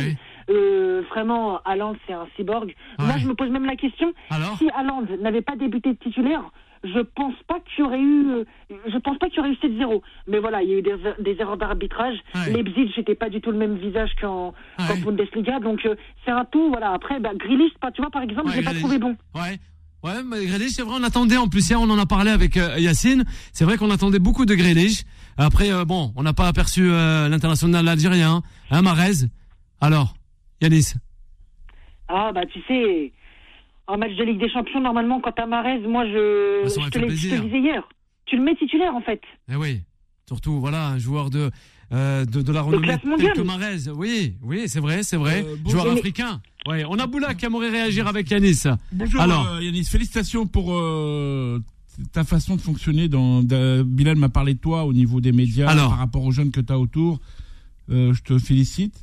[0.49, 2.73] euh, vraiment, Haaland, c'est un cyborg.
[2.97, 6.43] Moi, je me pose même la question, Alors si Haaland n'avait pas débuté de titulaire,
[6.83, 8.43] je pense pas qu'il y aurait eu, euh,
[8.87, 10.01] je pense pas qu'il y aurait eu 7-0.
[10.27, 12.15] Mais voilà, il y a eu des, des erreurs d'arbitrage.
[12.33, 12.53] Ouais.
[12.53, 14.97] Leipzig, c'était pas du tout le même visage qu'en Ouais.
[15.03, 15.59] Bundesliga.
[15.59, 16.91] Donc, euh, c'est un tout, voilà.
[16.93, 17.31] Après, bah,
[17.81, 19.17] pas- tu vois, par exemple, Ouais, je l'ai pas trouvé bon.
[19.35, 19.59] Ouais.
[20.01, 22.55] Ouais, mais Grealish, c'est vrai, on attendait en plus hier, on en a parlé avec
[22.55, 23.25] euh, Yacine.
[23.51, 25.03] C'est vrai qu'on attendait beaucoup de Grealish.
[25.41, 29.25] Après, euh, bon, on n'a pas aperçu euh, l'international algérien, hein, Marez.
[29.79, 30.13] Alors,
[30.61, 30.93] Yanis.
[32.09, 33.13] Ah, bah, tu sais,
[33.87, 36.99] un match de Ligue des Champions, normalement, quand t'as Marez, moi, je, Bah, je te
[36.99, 37.87] je te le disais hier.
[38.25, 39.21] Tu le mets titulaire, en fait.
[39.51, 39.81] Eh oui.
[40.27, 41.49] Surtout, voilà, un joueur de
[41.91, 43.33] euh, de, de la renommée classe tel mondiale.
[43.33, 43.89] que Marez.
[43.95, 45.43] Oui, oui, c'est vrai, c'est vrai.
[45.43, 46.39] Euh, bon- joueur Mais- africain.
[46.67, 48.61] Ouais, on a Boula qui aimerait réagir avec Yanis.
[48.91, 49.47] Bonjour Alors.
[49.53, 51.59] euh, Yanis, félicitations pour euh,
[52.11, 53.07] ta façon de fonctionner.
[53.07, 55.89] Dans, de- Bilal m'a parlé de toi au niveau des médias Alors.
[55.89, 57.19] par rapport aux jeunes que tu as autour.
[57.91, 58.93] Euh, je te félicite.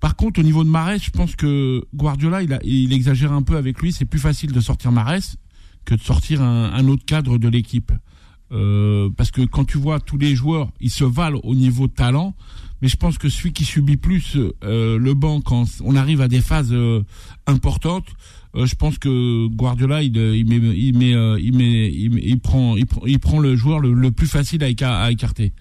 [0.00, 3.42] Par contre, au niveau de Marès, je pense que Guardiola, il, a, il exagère un
[3.42, 3.92] peu avec lui.
[3.92, 5.36] C'est plus facile de sortir Marès
[5.84, 7.92] que de sortir un, un autre cadre de l'équipe.
[8.52, 11.92] Euh, parce que quand tu vois tous les joueurs, ils se valent au niveau de
[11.92, 12.34] talent,
[12.82, 16.28] mais je pense que celui qui subit plus euh, le banc quand on arrive à
[16.28, 17.02] des phases euh,
[17.46, 18.06] importantes,
[18.54, 21.90] euh, je pense que Guardiola il, euh, il met il met il met
[22.22, 25.10] il, prend il prend il prend le joueur le, le plus facile à, éca- à
[25.10, 25.52] écarter.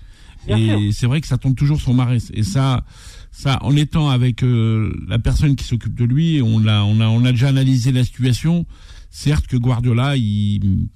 [0.45, 2.83] Bien et c'est vrai que ça tombe toujours sur Marès et ça
[3.31, 7.07] ça en étant avec euh, la personne qui s'occupe de lui, on l'a on a
[7.07, 8.65] on a déjà analysé la situation.
[9.09, 10.89] Certes que Guardiola il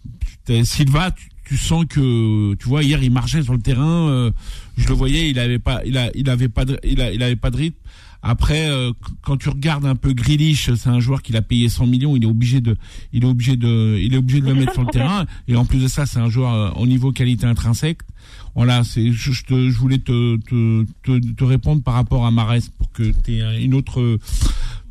[0.63, 4.31] Silva tu, tu sens que tu vois hier il marchait sur le terrain euh,
[4.77, 7.23] je le voyais il avait pas il a il avait pas de, il a il
[7.23, 7.77] avait pas de rythme.
[8.23, 11.69] Après euh, qu- quand tu regardes un peu Grealish c'est un joueur qu'il a payé
[11.69, 12.75] 100 millions il est obligé de
[13.13, 15.25] il est obligé de il est obligé de le mettre sur le terrain.
[15.47, 17.99] Et en plus de ça c'est un joueur euh, au niveau qualité intrinsèque.
[18.55, 22.31] Voilà c'est je, je, te- je voulais te, te, te, te répondre par rapport à
[22.31, 24.19] Marès pour que tu aies une autre euh,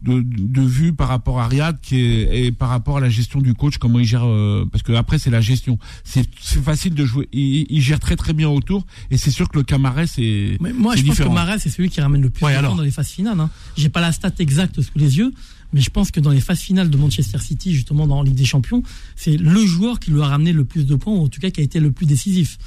[0.07, 3.41] de, de vue par rapport à Riyad qui est, et par rapport à la gestion
[3.41, 6.95] du coach comment il gère euh, parce que après c'est la gestion c'est c'est facile
[6.95, 10.11] de jouer il, il gère très très bien autour et c'est sûr que le Camarès
[10.11, 11.31] c'est moi, je pense différent.
[11.31, 12.71] que Marais, c'est celui qui ramène le plus Ouais, de alors.
[12.73, 13.41] points dans les phases finales.
[13.41, 13.51] Hein.
[13.77, 15.33] J'ai pas la stat exacte sous les yeux,
[15.73, 18.37] mais je pense que dans les phases finales de Manchester City, justement dans la Ligue
[18.39, 18.83] des Champions,
[19.17, 21.51] c'est le joueur qui lui a ramené le plus de points, ou en tout cas
[21.51, 22.59] qui a été le plus décisif.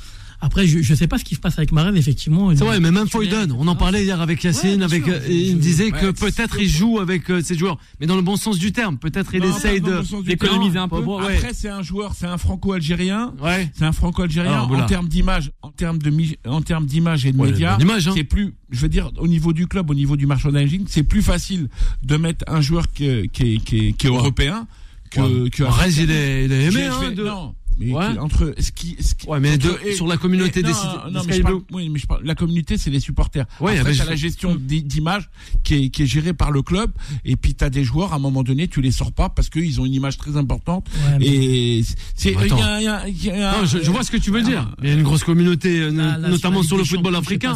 [0.42, 2.50] Après, je, je sais pas ce qui se passe avec Marais, effectivement.
[2.56, 3.76] C'est vrai, mais même Foyden, on en etc.
[3.78, 5.14] parlait hier avec Yacine, Ouais, avec, sûr.
[5.14, 8.22] euh, il me disait que peut-être il joue avec euh, ses joueurs, mais dans le
[8.22, 8.98] bon sens du terme.
[8.98, 9.82] Peut-être il Non, essaye
[10.24, 11.00] d'économiser un peu.
[11.00, 11.36] Ouais.
[11.38, 13.34] Après, c'est un joueur, c'est un franco-algérien.
[13.44, 13.70] Ouais.
[13.74, 14.86] C'est un franco-algérien en voilà.
[14.86, 17.78] termes d'image, en termes de mi- en termes d'image et de Ouais, médias.
[17.82, 18.00] hein.
[18.14, 21.22] C'est plus, je veux dire, au niveau du club, au niveau du merchandising, c'est plus
[21.22, 21.70] facile
[22.04, 24.16] de mettre un joueur qui est, qui est, qui est, qui est Ouais.
[24.18, 24.68] européen
[25.12, 25.50] que, Ouais.
[25.50, 28.18] que Rez, il est, il est aimé, hein, de- Non, mais Ouais.
[28.20, 30.76] entre ce qui, ce qui- Ouais, mais entre- de- sur la communauté et- des non,
[31.12, 31.64] non, des mais Sky je parle- Blue.
[31.72, 33.46] oui, mais je parle, la communauté, c'est les supporters.
[33.60, 35.30] Ouais, Après, t'as la gestion d'i- d'image
[35.64, 36.92] qui est, qui est gérée par le club,
[37.26, 39.80] et puis t'as des joueurs, à un moment donné, tu les sors pas parce qu'ils
[39.82, 40.88] ont une image très importante.
[40.94, 41.84] Ouais, mais- Et
[42.16, 42.62] c'est, il y Attends.
[42.62, 44.42] a- il y a- il y a- Non, je, je vois ce que tu veux
[44.44, 44.76] Ah, dire.
[44.82, 47.56] Il y a une grosse communauté, euh, Là, là, notamment sur le football africain.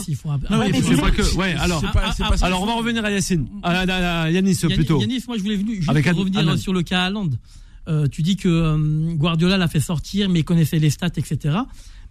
[1.37, 1.83] Ouais, alors.
[2.41, 3.47] Alors, on va revenir à Yacine.
[3.61, 4.99] À, à- Yanis, Yannis, plutôt.
[4.99, 5.81] Yanis, moi je voulais venir
[6.17, 7.29] revenir sur le cas Haaland.
[7.87, 11.57] Euh, tu dis que euh, Guardiola l'a fait sortir, mais il connaissait les stats, etc.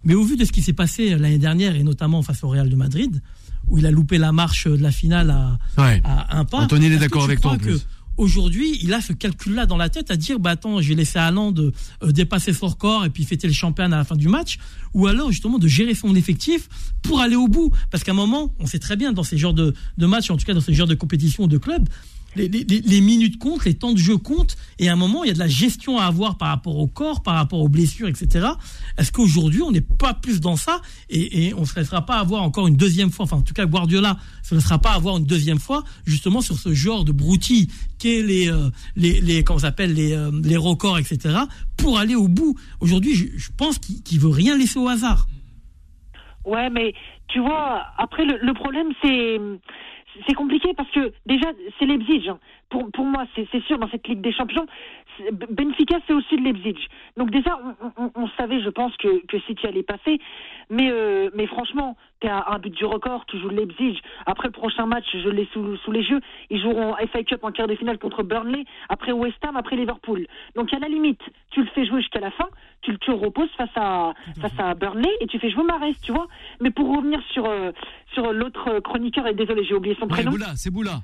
[0.03, 2.69] Mais au vu de ce qui s'est passé l'année dernière, et notamment face au Real
[2.69, 3.21] de Madrid,
[3.69, 6.01] où il a loupé la marche de la finale à, Ouais.
[6.03, 6.59] à un pas.
[6.65, 7.85] Anthony, est d'accord avec toi, en plus.
[8.15, 11.17] Aujourd'hui, il a ce calcul-là dans la tête à dire, bah attends, je vais laisser
[11.17, 11.71] Haaland euh,
[12.11, 14.59] dépasser son record et puis fêter le champion à la fin du match,
[14.93, 16.69] ou alors justement de gérer son effectif
[17.01, 17.71] pour aller au bout?
[17.89, 20.37] Parce qu'à un moment, on sait très bien dans ces genres de, de matchs, en
[20.37, 21.89] tout cas dans ces genres de compétitions ou de clubs,
[22.35, 25.33] les, minutes comptent, les temps de jeu comptent, et à un moment, il y a
[25.33, 28.47] de la gestion à avoir par rapport au corps, par rapport aux blessures, etc.
[28.97, 32.43] Est-ce qu'aujourd'hui, on n'est pas plus dans ça, et, on ne se laissera pas avoir
[32.43, 35.25] encore une deuxième fois, enfin en tout cas Guardiola ne se laissera pas avoir une
[35.25, 37.69] deuxième fois, justement sur ce genre de broutilles
[37.99, 41.35] qu'est les, euh, les, les, comment s'appelle, les, euh, les records, etc.,
[41.77, 42.57] pour aller au bout.
[42.79, 45.27] Aujourd'hui, je, pense qu'il qu'il veut rien laisser au hasard.
[46.45, 46.93] Ouais, mais
[47.27, 49.37] tu vois, après le problème c'est
[50.27, 52.29] c'est compliqué parce que déjà c'est Leipzig.
[52.29, 52.39] hein.
[52.69, 54.65] Pour pour moi, c'est sûr dans cette Ligue des Champions,
[55.49, 56.75] Benfica, c'est aussi de Leipzig.
[57.17, 57.57] Donc déjà,
[57.97, 60.19] on, on- on savait, je pense, que, que City allait passer.
[60.69, 63.99] Mais, euh, mais franchement, t'es à un but du record, tu joues le Leipzig.
[64.25, 66.19] Après le prochain match, je l'ai sous, sous les yeux.
[66.49, 70.25] Ils joueront FA Cup en quart de finale contre Burnley, après West Ham, après Liverpool.
[70.55, 71.21] Donc à la limite,
[71.51, 72.47] tu le fais jouer jusqu'à la fin,
[72.81, 76.11] tu, le- tu reposes face à, face à Burnley et tu fais jouer Mares, tu
[76.11, 76.27] vois.
[76.61, 77.71] Mais pour revenir sur, euh,
[78.13, 80.31] sur l'autre chroniqueur, et désolé, j'ai oublié son Ouais, prénom.
[80.31, 81.01] Boula, c'est Boula.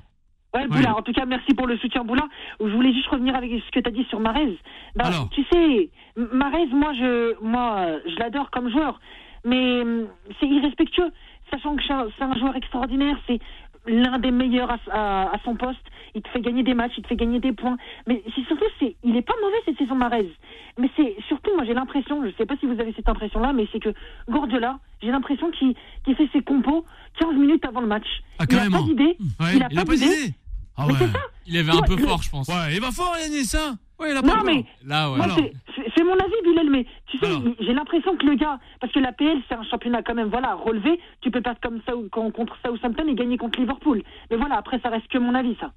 [0.54, 2.22] Ouais, Boula, en tout cas, merci pour le soutien, Boula.
[2.60, 4.58] Je voulais juste revenir avec ce que tu as dit sur Marez.
[4.96, 8.98] Bah, Alors tu sais, Marez, moi, je, moi, je l'adore comme joueur,
[9.44, 10.08] mais hum,
[10.40, 11.10] c'est irrespectueux,
[11.52, 13.38] sachant que c'est un- c'est un joueur extraordinaire, c'est
[13.86, 15.86] l'un des meilleurs à, à- à son poste.
[16.14, 17.76] Il te fait gagner des matchs, il te fait gagner des points.
[18.06, 20.30] Mais c'est surtout, c'est, il est pas mauvais cette saison Marez.
[20.78, 23.66] Mais c'est surtout, moi, j'ai l'impression, je sais pas si vous avez cette impression-là, mais
[23.72, 23.94] c'est que
[24.28, 26.84] Guardiola, j'ai l'impression qu'il fait ses compos
[27.18, 28.06] 15 minutes avant le match.
[28.38, 28.78] Ah, il a carrément.
[28.78, 29.16] pas d'idée.
[29.40, 30.34] Ouais, il a pas d'idée.
[30.76, 30.98] Ah Mais ouais.
[31.00, 31.18] c'est ça.
[31.46, 32.48] Il avait un peu fort, je pense.
[32.48, 34.44] Ouais, il va fort, Yanis, hein Ouais, il a pas Non, peur.
[34.44, 35.16] mais Là, ouais.
[35.18, 35.36] Moi, Alors.
[35.38, 37.42] c'est- c'est c'est mon avis, Bilal, mais tu sais, Alors.
[37.60, 40.54] j'ai l'impression que le gars, parce que la PL, c'est un championnat quand même, voilà,
[40.54, 44.02] relevé, tu peux perdre comme ça ou- con- contre Southampton et gagner contre Liverpool.
[44.30, 45.72] Mais voilà, après, ça reste que mon avis, ça.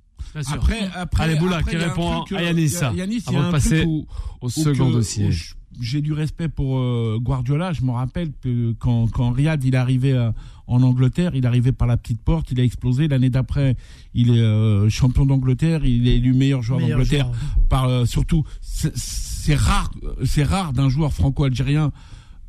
[0.53, 2.61] Après, après, Allez, Boula, après, qui il y a un répond truc, à euh, Yanis,
[2.63, 4.05] il y a- Yanis, il y a avant de un passer truc où-
[4.41, 5.27] Au où second que- dossier.
[5.27, 7.73] où je- J'ai du respect pour euh, Guardiola.
[7.73, 10.29] Je me rappelle que quand, quand Riyad il est arrivé euh,
[10.67, 13.07] en Angleterre, il est arrivé par la petite porte, il a explosé.
[13.07, 13.75] L'année d'après,
[14.13, 17.27] il est euh, champion d'Angleterre, il est élu meilleur joueur d'Angleterre.
[17.69, 19.91] Par euh, surtout, c'est- c'est rare,
[20.25, 21.91] c'est rare d'un joueur franco-algérien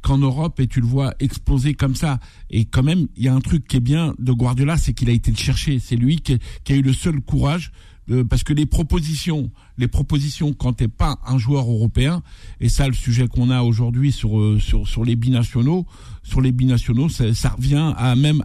[0.01, 2.21] qu'en Europe et tu le vois exploser comme ça.
[2.51, 5.09] Et quand même, il y a un truc qui est bien de Guardiola, c'est qu'il
[5.09, 5.79] a été le chercher.
[5.81, 7.73] C'est lui qui, qui a eu le seul courage.
[8.11, 12.23] Euh, parce que les propositions, les propositions quand t'es pas un joueur européen,
[12.61, 15.87] et ça le sujet qu'on a aujourd'hui sur euh, sur sur les binationaux,
[16.23, 18.43] sur les binationaux, ça, ça revient à même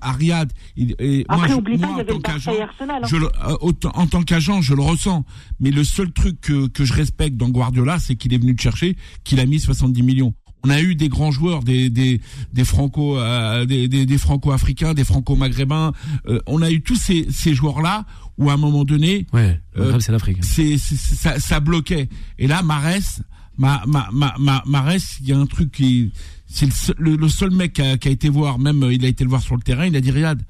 [0.75, 2.99] et Après, je- oublie pas, moi, y en tant qu'agent, hein.
[3.07, 5.25] je le, euh, en tant qu'agent, je le ressens.
[5.59, 8.61] Mais le seul truc que, que je respecte dans Guardiola, c'est qu'il est venu te
[8.61, 10.33] chercher, qu'il a mis 70 millions.
[10.65, 12.19] On a eu des grands joueurs, des des
[12.51, 15.93] des franco euh, des, des, des franco-africains, des franco-maghrébins.
[16.27, 18.05] Euh, on a eu tous ces ces joueurs là
[18.39, 20.37] où à un moment donné, Ouais, Euh, c'est l'Afrique.
[20.43, 22.09] c'est ça, ça bloquait.
[22.39, 23.21] Et là, Marès,
[23.57, 26.11] ma, ma, ma, ma, Marès, il y a un truc qui,
[26.47, 28.93] c'est le, seul- le, le seul mec qui a, qui a été voir, même euh,
[28.93, 30.41] il a été le voir sur le terrain, il a dit Riyad,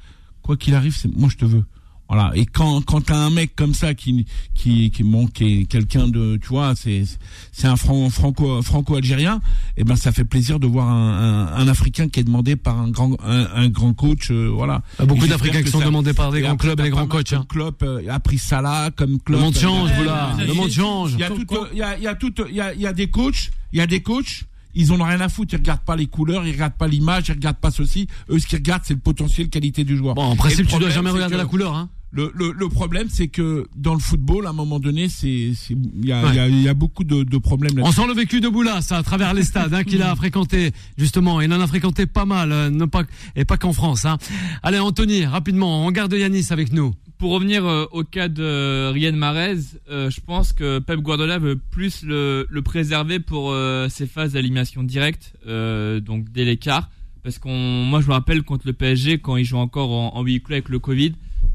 [0.42, 1.66] quoi qu'il arrive, c'est moi je te veux.
[2.10, 2.32] Voilà.
[2.36, 6.08] Et quand quand t'as un mec comme ça qui qui qui bon, qui est quelqu'un
[6.08, 7.04] de, tu vois, c'est
[7.52, 9.40] c'est un fran- franco franco algérien,
[9.78, 12.80] et ben ça fait plaisir de voir un, un, un africain qui est demandé par
[12.80, 14.82] un grand un, un grand coach, euh, voilà.
[14.98, 17.32] Bah, beaucoup d'Africains qui sont ça- demandés par des grands clubs et des grands coachs.
[17.34, 17.46] hein.
[17.48, 19.40] Klopp euh, a pris Salah comme Le club.
[19.42, 20.32] monde change, voilà.
[20.36, 21.14] vous Le monde change.
[21.14, 22.82] Il y a tout, il y a, il y a tout, il y a, il
[22.82, 25.54] y a des coachs, il y a des coachs, ils en ont rien à foutre,
[25.54, 28.08] ils regardent pas les couleurs, ils regardent pas l'image, ils regardent pas ceci.
[28.30, 30.16] Eux, ce qu'ils regardent, c'est le potentiel qualité du joueur.
[30.16, 31.90] Bon, en principe, le tu dois jamais regarder la couleur, hein.
[32.12, 35.76] Le, le, le problème, c'est que dans le football, à un moment donné, c'est, c'est-
[35.76, 36.30] il y a, Ouais.
[36.32, 38.42] il y a, il y a beaucoup de, de problèmes là On sent le vécu
[38.42, 41.40] de Boula, ça, à travers les stades hein, qu'il a fréquenté, justement.
[41.40, 43.04] Il en a fréquenté pas mal, euh, ne pas,
[43.36, 44.06] et pas qu'en France.
[44.06, 44.18] Hein.
[44.64, 46.96] Allez, Anthony, rapidement, on garde Yanis avec nous.
[47.20, 49.58] Pour revenir euh, au cas de Riyad Mahrez,
[49.92, 54.32] euh, je pense que Pep Guardiola veut plus le, le préserver pour euh, ses phases
[54.34, 56.90] d'élimination directe, euh, donc dès l'écart.
[57.22, 60.24] Parce qu'on, moi je me rappelle contre le PSG quand il joue encore en, en
[60.24, 61.12] huis clos avec le Covid,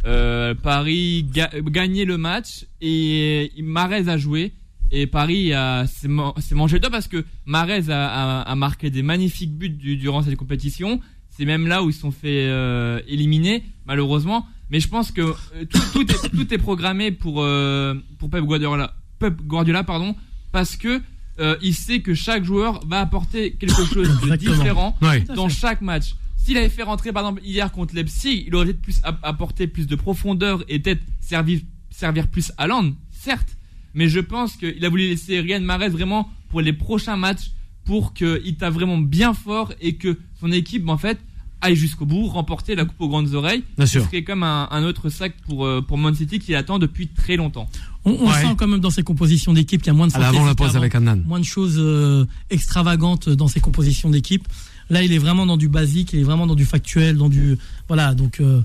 [0.06, 4.52] euh, Paris ga- gagnait le match et Mahrez a joué
[4.90, 9.02] et Paris a s'est man- mangé doigt parce que Mahrez a, a- a marqué des
[9.02, 11.00] magnifiques buts du- durant cette compétition.
[11.30, 14.46] C'est même là où ils se sont fait euh, éliminer malheureusement.
[14.70, 18.44] Mais je pense que euh, tout, tout est, tout est programmé pour euh, pour Pep
[18.44, 20.14] Guardiola, Pep Guardiola pardon,
[20.52, 21.00] parce que
[21.40, 25.20] euh, il sait que chaque joueur va apporter quelque chose de différent Ouais.
[25.34, 26.14] dans chaque match.
[26.44, 29.66] S'il avait fait rentrer par exemple hier contre Leipzig, il aurait peut-être plus app- apporté
[29.66, 33.56] plus de profondeur et peut-être servir servir plus à Land, certes.
[33.94, 37.52] Mais je pense qu'il a voulu laisser Riyad Mahrez vraiment pour les prochains matchs
[37.84, 41.18] pour qu'il t'a vraiment bien fort et que son équipe en fait
[41.60, 43.62] aille jusqu'au bout, remporter la coupe aux grandes oreilles.
[43.78, 44.04] Bien Ce sûr.
[44.04, 47.36] serait comme un, un autre sac pour euh, pour Man City qui attend depuis très
[47.36, 47.68] longtemps.
[48.04, 48.40] On, on Ouais.
[48.42, 50.48] sent quand même dans ses compositions d'équipe qu'il y a moins de Allez, avant la
[50.48, 50.78] fantaisie pause qu'avant.
[50.82, 51.22] avec Annan.
[51.24, 54.46] moins de choses euh, extravagantes dans ses compositions d'équipe.
[54.90, 57.56] Là, il est vraiment dans du basique, il est vraiment dans du factuel, dans du
[57.88, 58.14] voilà.
[58.14, 58.60] Donc, euh,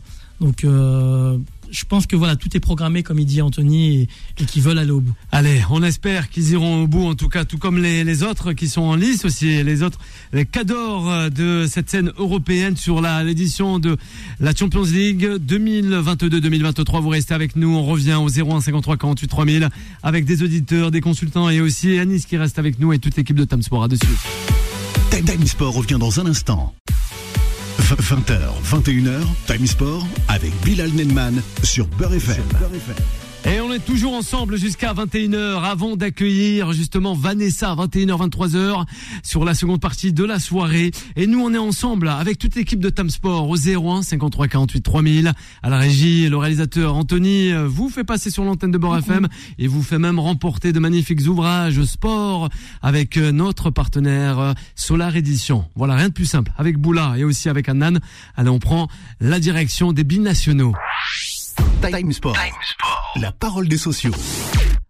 [0.63, 1.37] euh,
[1.71, 4.07] je pense que voilà, tout est programmé comme il dit Anthony
[4.39, 5.13] et, qu'ils veulent aller au bout.
[5.31, 8.67] Allez, on espère qu'ils iront au bout, en tout cas, tout comme les, autres qui
[8.67, 9.99] sont en lice aussi, les autres,
[10.33, 13.97] les cadors euh, de cette scène européenne sur l'édition de
[14.39, 17.01] la Champions League 2022-2023.
[17.01, 19.69] Vous restez avec nous, on revient au 01 53 48 3000
[20.01, 23.35] avec des auditeurs, des consultants et aussi Anis qui reste avec nous et toute l'équipe
[23.35, 23.83] de Tam Sport.
[23.83, 24.07] À dessus.
[25.25, 26.73] Time Sport revient dans un instant.
[27.79, 32.43] 20h, 21h, Time Sport avec Bilal Nenman sur Beurre FM.
[33.45, 38.85] Et on est toujours ensemble jusqu'à 21h avant d'accueillir justement Vanessa à 21h 23h
[39.23, 42.81] sur la seconde partie de la soirée et nous on est ensemble avec toute l'équipe
[42.81, 45.31] de Tam Sport au 01 53 48 3000
[45.63, 49.27] à la régie le réalisateur Anthony euh, vous fait passer sur l'antenne de Bord FM
[49.57, 52.49] et vous fait même remporter de magnifiques ouvrages sport
[52.81, 55.65] avec euh, notre partenaire euh, Solar Edition.
[55.75, 57.99] Voilà rien de plus simple avec Boula et aussi avec Annan.
[58.35, 58.89] Allez on prend
[59.21, 60.73] la direction des binationaux.
[61.81, 62.35] Time Sport.
[63.15, 64.11] La parole des sociaux.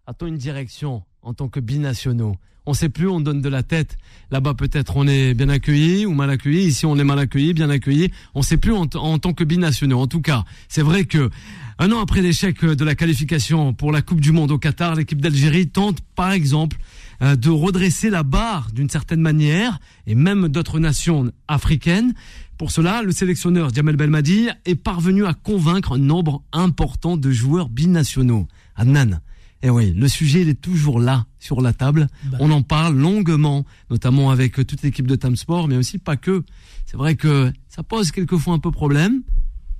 [0.06, 3.96] a-t-on une direction en tant que binationaux On sait plus, on donne de la tête.
[4.30, 6.66] Là-bas, peut-être, on est bien accueilli ou mal accueilli.
[6.66, 8.10] Ici, on est mal accueilli, bien accueilli.
[8.34, 10.00] On sait plus en, en tant que binationaux.
[10.00, 11.30] En tout cas, c'est vrai que
[11.78, 15.20] un an après l'échec de la qualification pour la Coupe du Monde au Qatar, l'équipe
[15.20, 16.76] d'Algérie tente, par exemple,
[17.22, 22.14] euh, de redresser la barre d'une certaine manière, et même d'autres nations africaines.
[22.60, 27.70] Pour cela, le sélectionneur Djamel Belmadi est parvenu à convaincre un nombre important de joueurs
[27.70, 28.48] binationaux.
[28.76, 29.22] Adnan.
[29.62, 32.08] Et oui, le sujet il est toujours là sur la table.
[32.24, 32.36] Bah.
[32.38, 36.18] On en parle longuement, notamment avec euh, toute l'équipe de Tam Sport, mais aussi pas
[36.18, 36.44] que.
[36.84, 39.22] C'est vrai que ça pose quelquefois un peu problème,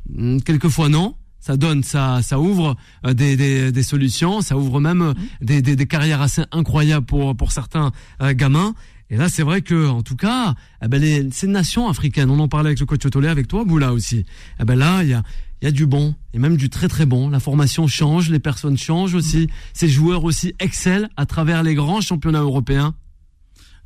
[0.09, 1.17] Hmm, quelquefois non.
[1.39, 5.61] Ça donne, ça, ça ouvre euh, des, des, des solutions, ça ouvre même euh, des,
[5.61, 8.75] des, des carrières assez incroyables pour pour certains euh, gamins.
[9.11, 12.39] Et là, c'est vrai que, en tout cas, eh ben les, ces nations africaines, on
[12.39, 14.25] en parlait avec le coach Otolé, avec toi, Boula aussi.
[14.61, 15.25] Eh ben là, il y a,
[15.61, 17.29] il y a du bon et même du très très bon.
[17.29, 19.49] La formation change, les personnes changent aussi.
[19.75, 22.95] Ces joueurs aussi excellent à travers les grands championnats européens.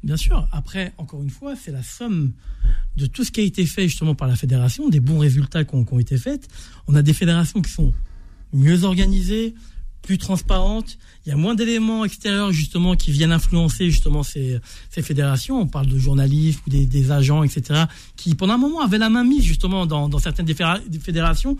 [0.02, 0.46] Bien sûr.
[0.52, 2.32] Après, encore une fois, c'est la somme
[2.98, 5.74] de tout ce qui a été fait justement par la fédération, des bons résultats qui
[5.74, 6.46] ont, qui ont été faits.
[6.86, 7.94] On a des fédérations qui sont
[8.52, 9.54] mieux organisées,
[10.04, 10.98] plus transparentes.
[11.24, 15.60] Il y a moins d'éléments extérieurs justement qui viennent influencer justement ces, ces fédérations.
[15.60, 17.84] On parle de journalistes ou des, agents, etc.,
[18.16, 21.56] qui pendant un moment avaient la main mise justement dans, dans certaines des fédérations,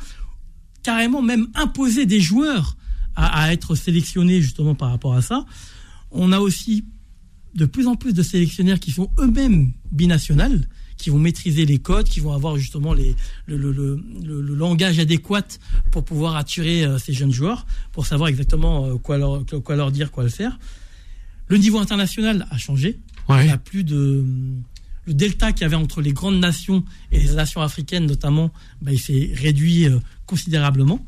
[0.82, 2.76] carrément même imposer des joueurs
[3.16, 5.46] à, à être sélectionnés justement par rapport à ça.
[6.10, 6.84] On a aussi
[7.54, 12.08] de plus en plus de sélectionnaires qui sont eux-mêmes binationales, qui vont maîtriser les codes,
[12.08, 13.14] qui vont avoir justement les,
[13.46, 15.46] le, le, le, le- le langage adéquat
[15.90, 19.90] pour pouvoir attirer euh, ces jeunes joueurs, pour savoir exactement euh, quoi, leur, quoi leur
[19.92, 20.58] dire, quoi le faire.
[21.48, 22.98] Le niveau international a changé.
[23.42, 24.24] Il n'y a plus de.
[25.06, 28.90] Le delta qu'il y avait entre les grandes nations et les nations africaines, notamment, bah,
[28.92, 31.04] il s'est réduit euh, considérablement.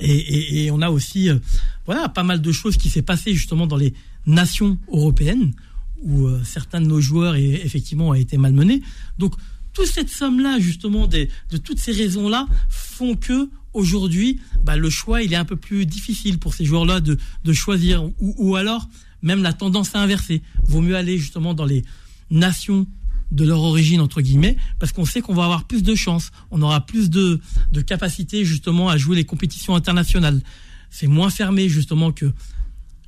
[0.00, 1.38] Et, et- et on a aussi euh,
[1.86, 3.94] voilà, pas mal de choses qui s'est passé justement dans les
[4.26, 5.52] nations européennes,
[6.00, 8.82] où euh, certains de nos joueurs et, effectivement ont été malmenés.
[9.18, 9.34] Donc,
[9.72, 11.28] toute cette somme-là, justement, de
[11.64, 16.38] toutes ces raisons-là, font que aujourd'hui, bah, le choix, il est un peu plus difficile
[16.38, 18.88] pour ces joueurs-là de, de choisir, ou, ou alors
[19.22, 20.42] même la tendance à inverser.
[20.64, 21.84] Vaut mieux aller justement dans les
[22.30, 22.86] nations
[23.30, 26.60] de leur origine entre guillemets parce qu'on sait qu'on va avoir plus de chances on
[26.60, 27.40] aura plus de,
[27.72, 30.42] de capacité justement à jouer les compétitions internationales
[30.90, 32.30] c'est moins fermé justement que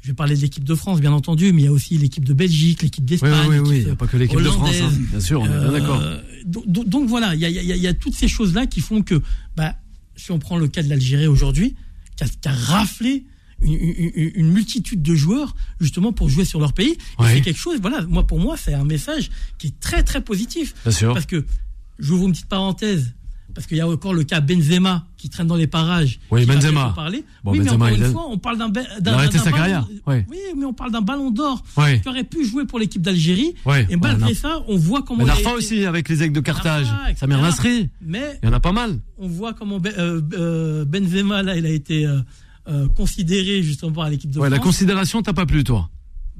[0.05, 2.25] je vais parler de l'équipe de France bien entendu mais il y a aussi l'équipe
[2.27, 3.77] de Belgique l'équipe d'Espagne oui, oui, oui.
[3.79, 4.93] Il n'y a pas que l'équipe de France, hein.
[5.11, 6.03] bien sûr, on est bien Euh, d'accord.
[6.45, 9.23] donc, donc- donc voilà, il y a, y y toutes ces choses-là qui font que,
[9.57, 9.75] bah,
[10.15, 11.75] si on prend le cas de l'Algérie aujourd'hui,
[12.17, 13.25] qui a, qui a raflé
[13.63, 17.33] une, une- une multitude de joueurs justement pour jouer sur leur pays, Ouais.
[17.33, 17.79] c'est quelque chose.
[17.81, 21.15] Voilà, moi pour moi c'est un message qui est très très positif Bien sûr.
[21.15, 21.47] parce que
[21.99, 23.15] j'ouvre une petite parenthèse.
[23.55, 26.19] Parce qu'il y a encore le cas Benzema qui traîne dans les parages.
[26.31, 26.93] Oui, Benzema.
[26.95, 27.25] Parler.
[27.45, 29.89] Bon, oui, Benzema, mais il encore une fois, on parle d'un ballon- carrière.
[30.07, 30.27] Ouais.
[30.31, 32.01] Oui, mais on parle d'un ballon d'or Ouais.
[32.01, 33.55] qui aurait pu jouer pour l'équipe d'Algérie.
[33.65, 33.87] Ouais.
[33.91, 35.25] Et malgré ça, on voit comment.
[35.25, 36.87] Narfa aussi avec les aigles de Carthage.
[37.07, 37.17] Etc.
[37.21, 37.89] Samir Nasri.
[38.03, 38.99] Mais Il y en a pas mal.
[39.19, 42.19] on voit comment euh, euh, Benzema là, il a été euh,
[42.69, 44.67] euh, considéré justement par l'équipe de Ouais, la France.
[44.67, 45.89] considération t'a pas plu, toi.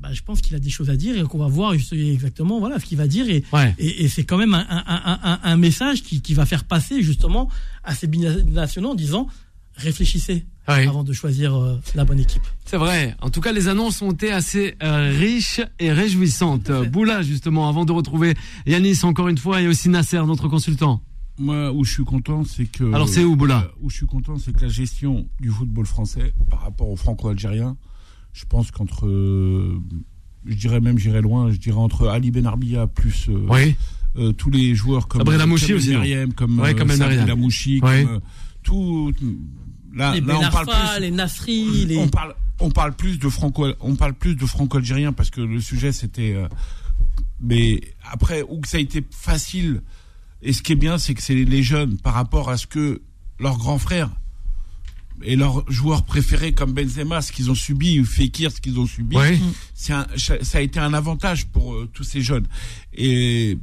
[0.05, 2.79] Bah, je pense qu'il a des choses à dire et qu'on va voir exactement voilà
[2.79, 3.75] ce qu'il va dire et, Ouais.
[3.79, 6.65] et, et c'est quand même un, un- un- un- un message qui, qui va faire
[6.65, 7.49] passer justement
[7.85, 9.29] à ces binationaux en disant
[9.77, 10.87] réfléchissez Ouais.
[10.87, 12.43] avant de choisir euh, la bonne équipe.
[12.67, 13.15] C'est vrai.
[13.23, 16.71] En tout cas, les annonces ont été assez euh, riches et réjouissantes.
[16.91, 18.35] Boula, justement, avant de retrouver
[18.67, 21.03] Yanis encore une fois et aussi Nasser, notre consultant.
[21.39, 22.85] Moi, où je suis content, c'est que.
[22.95, 23.59] Alors, c'est où, Boula?
[23.65, 26.97] Euh, Où je suis content, c'est que la gestion du football français par rapport au
[26.97, 27.77] franco-algérien,
[28.35, 29.07] je pense qu'entre.
[29.07, 29.81] euh,
[30.47, 33.29] je dirais même, j'irais loin, je dirais entre Ali Benarbia plus.
[33.31, 33.77] euh, Oui.
[34.17, 37.35] euh, tous les joueurs comme Sabrina Mouchi aussi, Meriem, comme Ouais, Meriem.
[37.39, 38.05] Mouchi, Ouais.
[38.05, 38.21] comme euh,
[38.63, 39.11] tout
[39.95, 43.29] là, les là on parle plus les Nasri, les on parle on parle plus de
[43.29, 46.47] franco on parle plus de franco-algérien parce que le sujet c'était euh,
[47.41, 49.83] mais après où que ça a été facile
[50.43, 53.03] et ce qui est bien c'est que c'est les jeunes par rapport à ce que
[53.41, 54.11] leurs grands frères
[55.25, 58.87] et leurs joueurs préférés comme Benzema ce qu'ils ont subi ou Fekir ce qu'ils ont
[58.87, 59.17] subi
[59.91, 62.47] un- ça a été un avantage pour euh, tous ces jeunes.
[62.93, 63.59] Et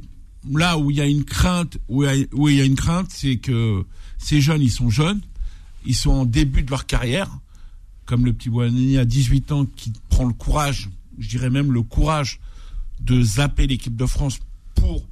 [0.50, 2.64] là où il y a une crainte où il y a, où il y a
[2.64, 3.84] une crainte c'est que
[4.18, 5.20] ces jeunes ils sont jeunes
[5.86, 7.28] ils sont en début de leur carrière.
[8.06, 11.82] Comme le petit Boanini à 18 ans qui prend le courage, je dirais même le
[11.82, 12.40] courage
[13.00, 14.38] de zapper l'équipe de France
[14.74, 15.06] pour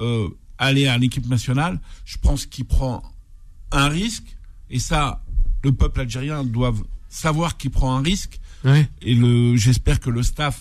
[0.00, 3.02] euh, aller à l'équipe nationale, je pense qu'il prend
[3.70, 4.36] un risque.
[4.70, 5.22] Et ça,
[5.62, 6.74] le peuple algérien doit
[7.08, 8.88] savoir qu'il prend un risque Ouais.
[9.02, 10.60] et le j'espère que le staff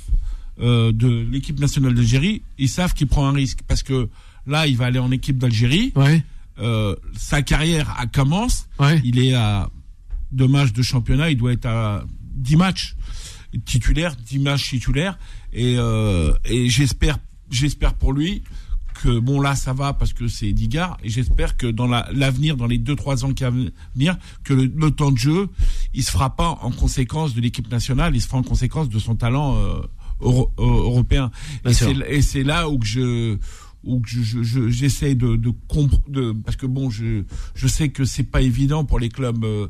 [0.59, 4.09] euh, de l'équipe nationale d'Algérie, ils savent qu'il prend un risque parce que
[4.47, 5.91] là, il va aller en équipe d'Algérie.
[5.95, 6.23] Ouais.
[6.59, 8.67] Euh, sa carrière a commence.
[8.79, 8.99] Ouais.
[9.03, 9.69] Il est à
[10.31, 11.29] deux matchs de championnat.
[11.29, 12.03] Il doit être à
[12.35, 12.95] 10 matchs
[13.65, 15.17] titulaires, 10 matchs titulaires.
[15.53, 17.17] Et, euh, et j'espère,
[17.49, 18.41] j'espère pour lui
[19.09, 22.67] bon là ça va parce que c'est Digard et j'espère que dans la- l'avenir, dans
[22.67, 25.47] les deux trois ans qui vont venir, que le, le temps de jeu,
[25.93, 28.99] il se fera pas en conséquence de l'équipe nationale, il se fera en conséquence de
[28.99, 29.81] son talent euh,
[30.21, 31.31] euro- euh, européen.
[31.63, 31.71] Bien
[32.07, 33.37] et c'est là où que je
[33.83, 35.53] où que je je- je- j'essaie de de,
[36.09, 37.23] de parce que bon je
[37.55, 39.67] je sais que c'est pas évident pour les clubs euh,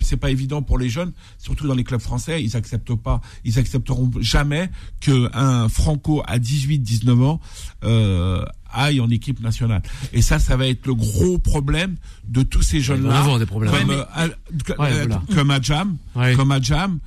[0.00, 3.58] c'est pas évident pour les jeunes surtout dans les clubs français ils acceptent pas ils
[3.58, 4.70] accepteront jamais
[5.00, 7.40] que un franco à 18 19 ans
[7.84, 11.96] euh, aille en équipe nationale et ça ça va être le gros problème
[12.28, 13.72] de tous ces jeunes là des problèmes.
[13.72, 15.22] comme Ouais, euh, Al- comme, Ouais, euh, voilà.
[15.34, 16.34] comme Adjam Ouais.
[16.34, 16.98] comme Adjam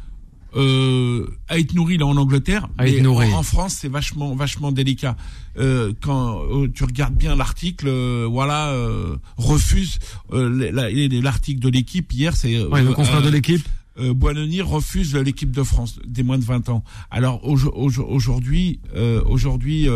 [0.56, 3.32] euh, Ait Nouri là en Angleterre mais Nouri.
[3.34, 5.16] en, en France c'est vachement vachement délicat
[5.58, 10.00] euh, quand euh, tu regardes bien l'article euh, voilà euh, refuse
[10.34, 13.68] euh, la- la- l'article de l'équipe hier c'est euh, Ouais, le confrère euh, de l'équipe.
[14.00, 16.86] Boinoni refuse l'équipe de France des moins de 20 ans.
[17.12, 19.90] Alors aujo- aujo- aujourd'hui, euh, aujourd'hui,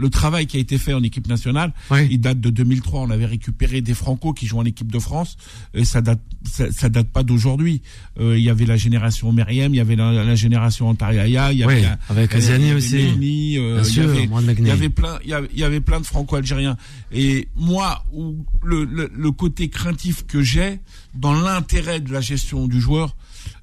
[0.00, 1.72] le travail qui a été fait en équipe nationale,
[2.10, 3.02] il date de 2003.
[3.02, 5.36] On avait récupéré des Franco qui jouent en équipe de France.
[5.74, 6.20] Et ça date,
[6.50, 7.82] ça, ça date pas d'aujourd'hui.
[8.18, 11.58] Euh, il y avait la génération Meriem, il y avait la, la génération Antariaya, il
[11.58, 12.96] y avait la- avec Aziani aussi.
[13.58, 14.68] Euh, Bien il y sûr, avait- Mohamed il Megni.
[14.68, 16.76] y avait plein, il y avait, il y avait plein de franco-algériens.
[17.12, 20.80] Et moi, où le, le, le côté craintif que j'ai
[21.14, 23.16] dans l'intérêt de la gestion du joueur,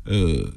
[0.09, 0.51] euh,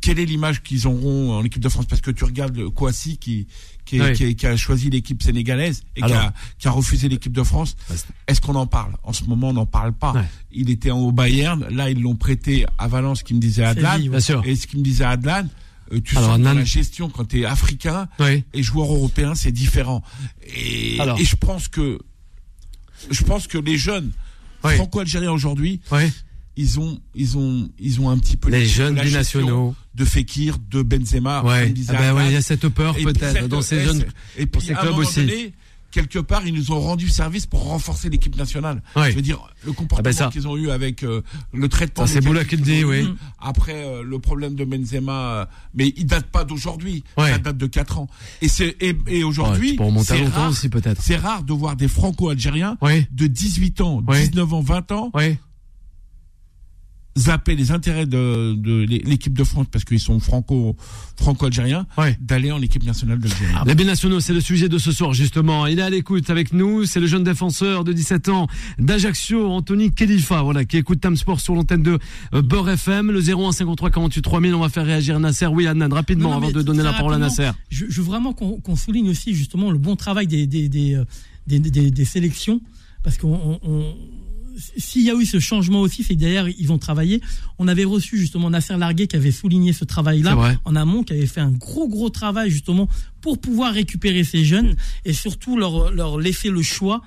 [0.00, 1.86] quelle est l'image qu'ils auront en équipe de France?
[1.86, 3.46] Parce que tu regardes le Kouassi qui
[3.84, 7.08] qui, est- qui, est- qui a choisi l'équipe sénégalaise et qui a, qui a refusé
[7.08, 7.76] l'équipe de France.
[7.88, 7.94] Bah,
[8.28, 8.94] Est-ce qu'on en parle?
[9.02, 10.12] En ce moment, on n'en parle pas.
[10.12, 10.24] Ouais.
[10.52, 11.66] Il était en au Bayern.
[11.70, 14.20] Là, ils l'ont prêté à Valence, qui me disait Adlan.
[14.20, 14.42] Sûr.
[14.46, 15.48] Et ce qui me disait Adlan,
[15.92, 18.08] euh, tu Alors, sens dans la gestion quand tu es africain
[18.52, 20.02] et joueur européen, c'est différent.
[20.54, 21.98] Et, je pense que
[23.10, 24.12] je pense que les jeunes
[24.62, 24.76] Ouais.
[24.76, 25.80] franco-algériens aujourd'hui.
[26.56, 29.74] Ils ont ils ont ils ont un petit peu Les jeunes gestion binationaux.
[29.94, 31.72] de Fekir, de Benzema, Ouais.
[31.88, 34.04] Ah bah ouais, il y a cette peur peut-être dans ces jeunes.
[34.36, 35.20] et puis ces clubs aussi.
[35.20, 35.52] donné,
[35.90, 38.80] quelque part, ils nous ont rendu service pour renforcer l'équipe nationale.
[38.94, 39.10] Ouais.
[39.10, 40.28] Je veux dire, le Ah comportement ben ça.
[40.32, 41.20] qu'ils ont eu avec euh,
[41.52, 42.06] le traitement.
[42.06, 43.08] C'est Boula qui le dit, oui.
[43.40, 47.02] Après euh, le problème de Benzema, euh, mais il date pas d'aujourd'hui.
[47.18, 47.32] Ouais.
[47.32, 48.08] Ça date de 4 ans.
[48.40, 51.02] Et c'est et, et Ouais, aujourd'hui, à c'est rare, aussi peut-être.
[51.02, 53.08] c'est rare de voir des franco-algériens Ouais.
[53.10, 54.28] de 18 ans, Ouais.
[54.28, 55.40] 19 ans, 20 ans Ouais.
[57.18, 60.76] Zapper les intérêts de, de l'équipe de France parce qu'ils sont franco
[61.16, 62.16] franco-algériens Ouais.
[62.20, 63.52] d'aller en équipe nationale d'Algérie.
[63.66, 65.66] Les binationaux, c'est le sujet de ce soir justement.
[65.66, 68.46] Il est à l'écoute avec nous, c'est le jeune défenseur de 17 ans
[68.78, 71.98] d'Ajaccio, Anthony Khelifa, voilà, qui écoute Tam Sport sur l'antenne de
[72.34, 74.54] euh, Beurre FM, le 01 53 48 3000.
[74.54, 75.46] On va faire réagir Nasser.
[75.46, 77.50] Oui, Adnan, rapidement Non, non, avant de donner la parole à Nasser.
[77.70, 80.94] Je, je veux vraiment qu'on qu'on souligne aussi justement le bon travail des, des, des,
[80.94, 81.04] euh,
[81.46, 82.60] des, des- des sélections,
[83.02, 83.94] parce qu'on on- on-
[84.76, 87.20] s'il y a eu ce changement aussi, c'est que derrière ils ont travaillé.
[87.58, 91.26] On avait reçu justement Nasser Larguet qui avait souligné ce travail-là en amont, qui avait
[91.26, 92.88] fait un gros gros travail justement
[93.20, 97.02] pour pouvoir récupérer ces jeunes et surtout leur, leur laisser le choix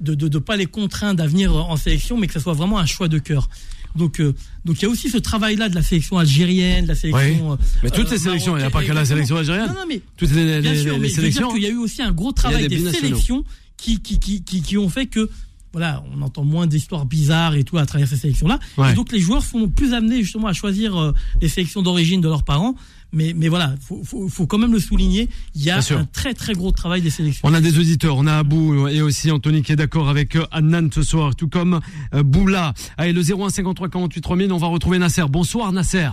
[0.00, 2.52] de ne de, de pas les contraindre à venir en sélection, mais que ce soit
[2.52, 3.48] vraiment un choix de cœur.
[3.94, 4.34] Donc, euh,
[4.66, 7.52] donc il y a aussi ce travail-là de la sélection algérienne, de la sélection.
[7.52, 9.68] euh, Mais toutes euh, les sélections, il n'y a pas que la sélection algérienne.
[9.68, 11.46] Non, non, mais Toutes les, bien sûr, les mais sélections.
[11.48, 13.42] dire qu'il y a eu aussi un gros Il travail des sélections
[13.78, 15.30] qui, qui, qui, qui, qui ont fait que,
[15.76, 18.58] voilà, on entend moins d'histoires bizarres et tout à travers ces sélections-là.
[18.78, 18.92] Ouais.
[18.92, 21.12] Et donc les joueurs sont plus amenés justement à choisir euh,
[21.42, 22.76] les sélections d'origine de leurs parents.
[23.12, 25.28] Mais, mais voilà, faut, faut, faut quand même le souligner.
[25.54, 27.46] Il y a un très très gros travail des sélections.
[27.46, 30.46] On a des auditeurs, on a Abou et aussi Anthony qui est d'accord avec euh,
[30.50, 31.80] Adnan ce soir, tout comme
[32.14, 32.72] euh, Boula.
[32.96, 35.24] Allez, le 01 53 48 3000, on va retrouver Nasser.
[35.28, 36.08] Bonsoir Nasser.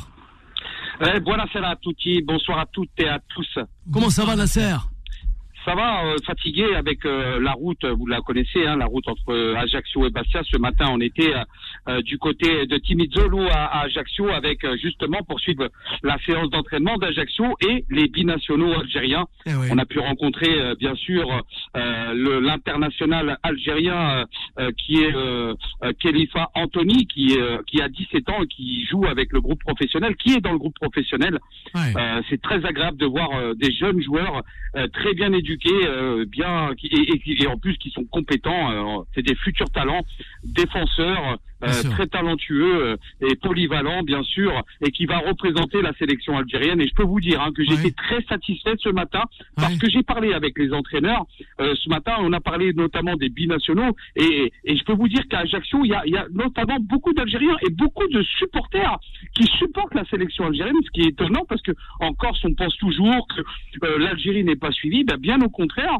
[0.99, 3.59] Eh, a tutti, bonsoir à toutes et à tous.
[3.93, 4.75] Comment ça va Nasser?
[5.65, 9.29] Ça va, euh, fatigué avec euh, la route, vous la connaissez, hein, la route entre
[9.29, 10.41] euh, Ajaccio et Bastia.
[10.43, 11.43] Ce matin, on était euh,
[11.87, 15.69] euh, du côté de Timizolo à, à Ajaccio avec euh, justement poursuivre
[16.03, 19.25] la séance d'entraînement d'Ajaccio et les binationaux algériens.
[19.45, 19.67] Eh oui.
[19.71, 21.29] On a pu rencontrer euh, bien sûr
[21.77, 24.25] euh, l'international algérien
[24.59, 25.13] euh, qui est
[25.99, 30.15] Khalifa Anthony qui, euh, qui a 17 ans et qui joue avec le groupe professionnel,
[30.15, 31.39] qui est dans le groupe professionnel.
[31.75, 31.93] Ouais.
[31.95, 34.41] Euh, c'est très agréable de voir euh, des jeunes joueurs
[34.75, 35.52] euh, très bien éduqués,
[35.85, 38.71] euh, bien et, et en plus qui sont compétents.
[38.71, 40.03] euh, c'est des futurs talents,
[40.43, 41.37] défenseurs.
[41.89, 44.51] Très talentueux euh, et polyvalent bien sûr,
[44.85, 46.81] et qui va représenter la sélection algérienne.
[46.81, 47.79] Et je peux vous dire hein, que j'ai Ouais.
[47.79, 49.23] été très satisfait ce matin
[49.55, 49.79] parce Ouais.
[49.79, 51.25] que j'ai parlé avec les entraîneurs.
[51.59, 55.23] Euh, ce matin, on a parlé notamment des binationaux, et, et je peux vous dire
[55.29, 58.97] qu'à Ajaccio, il y a, il y a notamment beaucoup d'Algériens et beaucoup de supporters
[59.35, 62.75] qui supportent la sélection algérienne, ce qui est étonnant parce que en Corse, on pense
[62.77, 63.41] toujours que
[63.85, 65.03] euh, l'Algérie n'est pas suivie.
[65.03, 65.97] Ben, bien au contraire,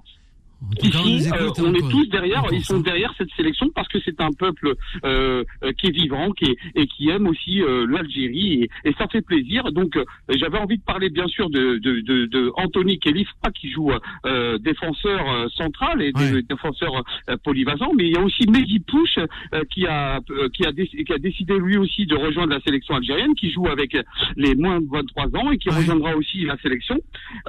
[0.82, 4.00] Cas, on Ici, euh, on est tous derrière, ils sont derrière cette sélection parce que
[4.04, 4.74] c'est un peuple
[5.06, 8.94] euh, euh, qui est vivant, qui est, et qui aime aussi euh, l'Algérie, et, et
[8.98, 9.72] ça fait plaisir.
[9.72, 13.70] Donc, euh, j'avais envie de parler bien sûr de, de, de, de Anthony Kelifra qui
[13.72, 13.92] joue
[14.26, 16.42] euh, défenseur central et Ouais.
[16.44, 16.92] défenseur
[17.44, 21.14] polyvalent, mais il y a aussi Mehdi Pouche euh, qui a euh, qui a qui
[21.14, 23.98] a décidé lui aussi de rejoindre la sélection algérienne, qui joue avec
[24.38, 25.78] les moins de 23 ans et qui Ouais.
[25.78, 26.98] rejoindra aussi la sélection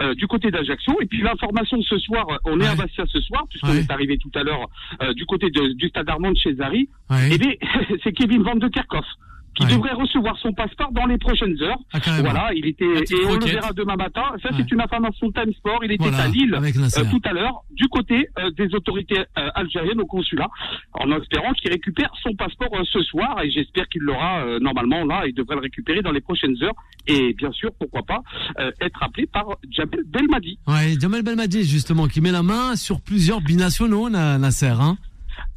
[0.01, 0.97] euh, du côté d'Ajaccio.
[1.03, 2.69] Et puis l'information ce soir, on est Ouais.
[2.71, 3.81] à Bastia ce soir, puisqu'on Ouais.
[3.81, 4.69] est arrivé tout à l'heure
[5.03, 6.89] euh, du côté de- du stade Armand chez Zari.
[7.11, 7.39] Ouais.
[7.39, 7.53] Bien,
[8.05, 9.07] c'est Kevin Van de Kerkhoff
[9.55, 9.73] qui Ouais.
[9.73, 11.79] devrait recevoir son passeport dans les prochaines heures.
[11.93, 11.99] Ah.
[12.21, 14.23] Voilà, il était et on le verra demain matin.
[14.43, 14.57] Ça Ouais.
[14.59, 15.81] c'est une information Time Sport.
[15.85, 19.49] Il était Voilà, à Lille euh, tout à l'heure du côté euh, des autorités euh,
[19.55, 20.49] algériennes au consulat,
[20.93, 25.05] en espérant qu'il récupère son passeport euh, ce soir et j'espère qu'il l'aura euh, normalement
[25.05, 25.23] là.
[25.27, 26.75] Il devrait le récupérer dans les prochaines heures
[27.07, 28.23] et bien sûr pourquoi pas
[28.59, 30.59] euh, être appelé par Jamel Belmadi.
[30.67, 34.97] Ouais, Jamel Belmadi, justement, qui met la main sur plusieurs binationaux, Na- Nasser, hein.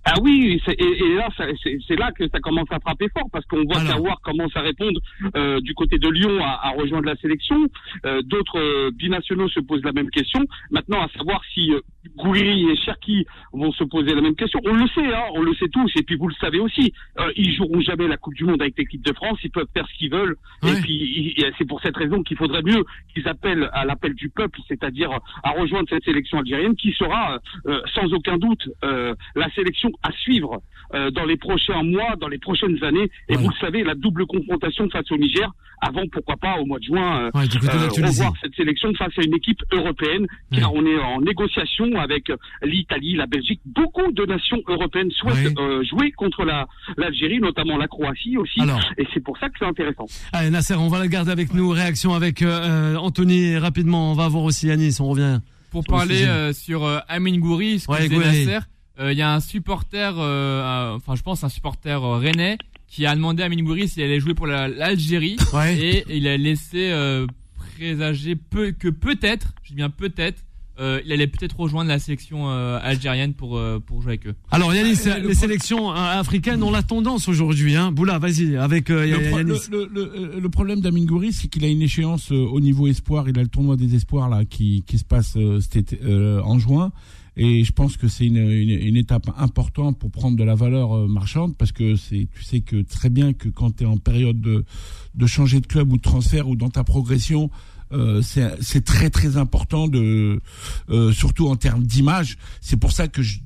[0.09, 1.45] Ah oui, et, et là, ça-
[1.87, 3.95] c'est là que ça commence à frapper fort parce qu'on voit Alors.
[3.97, 4.99] qu'Awar commence à répondre
[5.35, 7.67] euh, du côté de Lyon à, à rejoindre la sélection.
[8.05, 10.41] Euh, D'autres euh, binationaux se posent la même question.
[10.71, 11.81] Maintenant, à savoir si euh,
[12.15, 14.59] Gouiri et Cherki vont se poser la même question.
[14.65, 16.93] On le sait, hein, on le sait tous, et puis vous le savez aussi.
[17.19, 19.39] Euh, ils joueront jamais la Coupe du Monde avec l'équipe de France.
[19.43, 20.35] Ils peuvent faire ce qu'ils veulent.
[20.63, 20.71] Ouais.
[20.77, 22.83] Et puis, c'est pour cette raison qu'il faudrait mieux
[23.13, 25.09] qu'ils appellent à l'appel du peuple, c'est-à-dire
[25.43, 30.11] à rejoindre cette sélection algérienne qui sera euh, sans aucun doute euh, la sélection à
[30.11, 30.61] suivre
[30.93, 33.09] euh, dans les prochains mois, dans les prochaines années.
[33.29, 33.43] Et Ouais.
[33.43, 35.49] vous le savez, la double confrontation face au Niger,
[35.81, 39.11] avant pourquoi pas au mois de juin, euh, Ouais, de euh, revoir cette sélection face
[39.17, 42.31] à une équipe européenne, car on est en négociation avec
[42.63, 43.59] l'Italie, la Belgique.
[43.65, 45.61] Beaucoup de nations européennes souhaitent Ouais.
[45.63, 48.61] euh, jouer contre la l'Algérie, notamment la Croatie aussi.
[48.61, 48.79] Alors.
[48.97, 50.05] Et c'est pour ça que c'est intéressant.
[50.33, 51.69] Allez, Nasser, on va la garder avec nous.
[51.69, 54.11] Réaction avec euh, Anthony, rapidement.
[54.11, 55.39] On va voir aussi Yanis, on revient.
[55.69, 58.07] Pour parler euh, sur euh, Amin Gouiri, ce que Ouais.
[58.09, 58.59] Nasser,
[58.99, 63.05] il y a un supporter, euh, euh, enfin je pense un supporter euh, rennais, qui
[63.05, 65.77] a demandé à Amin Gouiri s'il allait jouer pour la- l'Algérie Ouais.
[65.77, 67.27] et il a laissé euh,
[67.75, 70.41] présager peu, que peut-être, je dis bien peut-être,
[70.79, 74.35] euh, il allait peut-être rejoindre la sélection euh, algérienne pour, euh, pour jouer avec eux.
[74.51, 77.75] Alors Yanis, Euh, le les pro- sélections euh, africaines ont la tendance aujourd'hui.
[77.75, 77.91] Hein.
[77.91, 79.59] Boula, vas-y, avec euh, Le, Ya- pro- Yanis.
[79.71, 82.87] le- le- le- le problème d'Amin Gouiri, c'est qu'il a une échéance euh, au niveau
[82.87, 83.27] espoir.
[83.27, 86.41] Il a le tournoi des espoirs là qui, qui se passe euh, cet été- euh,
[86.43, 86.91] en juin.
[87.37, 90.93] Et je pense que c'est une, une, une étape importante pour prendre de la valeur
[90.93, 93.97] euh, marchande parce que c'est, tu sais que très bien que quand tu es en
[93.97, 94.65] période de,
[95.13, 97.51] de changer de club ou de transfert ou dans ta progression,
[97.93, 100.41] euh, c'est, très très important de,
[100.89, 102.37] euh, surtout en termes d'image.
[102.59, 103.39] C'est pour ça que je,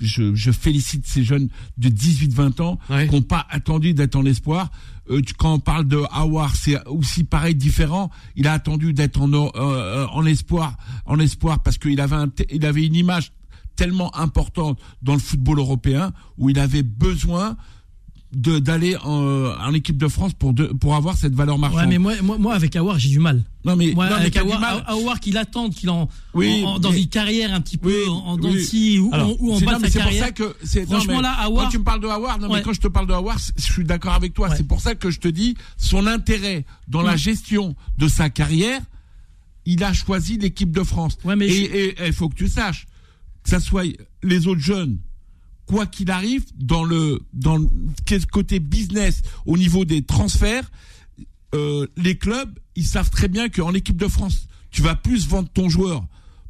[0.00, 1.48] je, je félicite ces jeunes
[1.78, 3.06] de 18-20 ans Ouais.
[3.08, 4.70] qui n'ont pas attendu d'être en espoir.
[5.10, 8.10] Euh, quand on parle de Awar, c'est aussi pareil, différent.
[8.36, 12.64] Il a attendu d'être en, euh, en espoir, en espoir parce qu'il avait, un il
[12.64, 13.32] avait une image
[13.76, 17.56] tellement importante dans le football européen où il avait besoin
[18.32, 21.80] d'aller en, en équipe de France pour de, pour avoir cette valeur marchande.
[21.80, 23.42] Ouais, mais moi, moi, moi avec Awar, j'ai du mal.
[23.64, 24.84] non mais, Moi, non, mais avec Awar.
[24.88, 27.88] Awar qu'il attend, qu'il en, Oui, en- en- dans mais- une carrière un petit peu
[28.04, 28.40] Oui, en, en oui.
[28.42, 30.24] dents de scie ou, Alors, ou en bas de mais sa c'est pour carrière.
[30.26, 32.58] ça que non, Franchement, mais là, Aouar- quand tu me parles de Awar, non Ouais.
[32.58, 34.48] mais quand je te parle de Awar, je suis d'accord avec toi.
[34.48, 34.56] Ouais.
[34.56, 37.18] C'est pour ça que je te dis son intérêt dans la Mm.
[37.18, 38.80] gestion de sa carrière,
[39.66, 41.18] il a choisi l'équipe de France.
[41.24, 42.86] Ouais, mais et il faut que tu saches
[43.42, 43.84] que ça soit
[44.22, 44.98] les autres jeunes,
[45.70, 47.68] quoi qu'il arrive, dans le dans le
[48.32, 50.68] côté business au niveau des transferts,
[51.54, 55.48] euh, les clubs, ils savent très bien qu'en équipe de France, tu vas plus vendre
[55.54, 56.04] ton joueur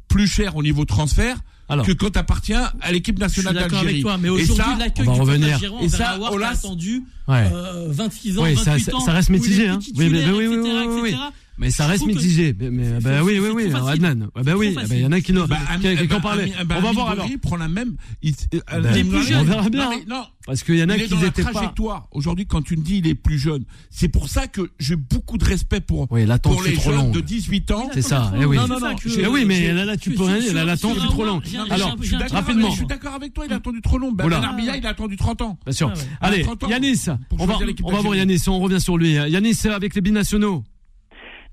[0.07, 1.37] plus cher au niveau transfert
[1.69, 1.85] Alors.
[1.85, 4.01] que quand tu appartiens à l'équipe Je suis nationale d'accord avec d'Algérie.
[4.01, 5.59] toi, mais Et aujourd'hui, ça, l'accueil on va du revenir.
[5.81, 7.49] Et ça, Aouar, Olas- qui a attendu Ouais.
[7.53, 8.99] euh, 26 ans, Oui, 28 ça, ans.
[9.05, 9.79] ça, reste était hein.
[9.95, 11.15] Oui, oui, oui, etc., oui, oui, oui.
[11.61, 12.55] Mais ça reste que mitigé.
[12.59, 13.71] Mais, bah oui, oui, oui.
[13.87, 14.29] Adnan.
[14.33, 16.19] Bah, bah C'est oui, bah, il y en a qui n'ont, Bah, qui, bah, en
[16.19, 16.51] parlaient.
[16.65, 17.27] Bah, On va voir alors.
[17.41, 17.95] prend la même.
[18.23, 19.39] Il, euh, bah, Ami plus Gouiri- jeune.
[19.41, 19.89] on verra bien.
[20.09, 20.23] non.
[20.47, 21.51] Parce qu'il y en a est qui dans la étaient pas.
[21.51, 22.07] trajectoire.
[22.11, 25.37] Aujourd'hui, quand tu me dis il est plus jeune, c'est pour ça que j'ai beaucoup
[25.37, 27.13] de respect pour, Oui, l'attente pour les trop jeunes longue.
[27.13, 27.87] de 18 ans.
[27.93, 28.57] C'est ça, eh oui.
[28.57, 31.25] Non, non, non, Eh oui, mais là, là, tu peux rien, là, l'attente fut trop
[31.25, 31.43] longue.
[31.69, 31.95] Alors,
[32.31, 32.65] rapidement.
[32.65, 34.11] avec- Je suis d'accord avec toi, il a attendu trop long.
[34.11, 35.59] Ben, Milla, il a attendu 30 ans.
[35.63, 35.93] Bien sûr.
[36.19, 36.27] Ah.
[36.27, 38.15] Allez, 30 ans Yanis, on va, voir.
[38.15, 39.11] Yanis, on revient sur lui.
[39.13, 40.63] Yanis, avec les binationaux.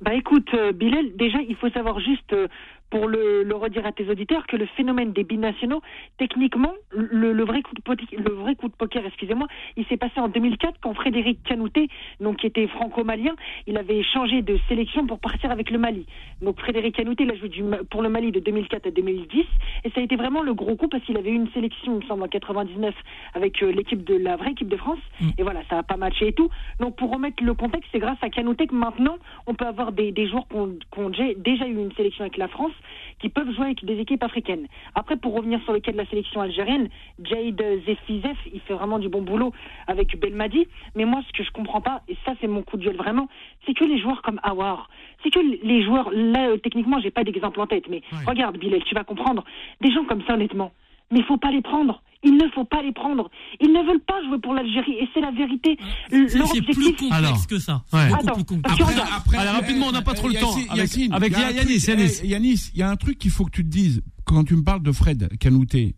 [0.01, 2.47] Bah écoute, euh, Bilal, déjà il faut savoir juste euh,
[2.91, 5.83] pour le, le redire à tes auditeurs, que le phénomène des binationaux,
[6.17, 9.97] techniquement, le, le vrai coup de poker, le vrai coup de poker, excusez-moi, il s'est
[9.97, 11.89] passé en 2004 quand Frédéric Canouté,
[12.21, 13.35] donc qui était franco-malien,
[13.67, 16.07] il avait changé de sélection pour partir avec le Mali.
[16.43, 19.45] Donc Frédéric Canouté, il a joué du, pour le Mali de 2004 à 2010,
[19.85, 22.03] et ça a été vraiment le gros coup parce qu'il avait eu une sélection, il
[22.05, 22.95] me semble, en 99
[23.35, 24.99] avec euh, l'équipe de la vraie équipe de France,
[25.37, 26.49] et voilà, ça a pas matché et tout.
[26.81, 29.17] Donc pour remettre le contexte, c'est grâce à Canouté que maintenant
[29.47, 32.23] on peut avoir des, des joueurs qui ont, qui ont déjà- déjà eu une sélection
[32.25, 32.73] avec la France
[33.21, 34.67] qui peuvent jouer avec des équipes africaines.
[34.95, 36.89] Après, pour revenir sur le cas de la sélection algérienne,
[37.23, 39.53] Jade Zefizef, il fait vraiment du bon boulot
[39.87, 40.67] avec Belmadi.
[40.95, 43.29] Mais moi, ce que je comprends pas, et ça c'est mon coup de gueule vraiment,
[43.67, 44.89] c'est que les joueurs comme Awar,
[45.23, 48.83] c'est que les joueurs, là, euh, techniquement, j'ai pas d'exemple en tête, mais regarde, Bilal,
[48.85, 49.45] tu vas comprendre.
[49.81, 50.73] Des gens comme ça, honnêtement,
[51.11, 52.03] mais il faut pas les prendre.
[52.25, 53.31] Il ne faut pas les prendre.
[53.61, 55.79] Ils ne veulent pas jouer pour l'Algérie, et c'est la vérité.
[56.11, 57.47] C'est Leur c'est plus objectif, complexe Alors.
[57.47, 57.85] que ça.
[57.93, 58.09] Ouais.
[58.11, 60.49] C'est beaucoup Attends, Après, après, Allez, rapidement, on n'a pas trop le temps.
[60.57, 62.97] Yacine, Avec- Yacine, avec il y a un Yanis, eh, Yanis, il y a un
[62.97, 65.95] truc qu'il faut que tu te dises quand tu me parles de Fred Canouté.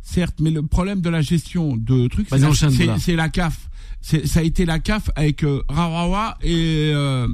[0.00, 3.68] Certes, mais le problème de la gestion de trucs, c'est la, c'est- CAF.
[4.00, 7.28] Ça a été la CAF avec euh, Rawawa et euh,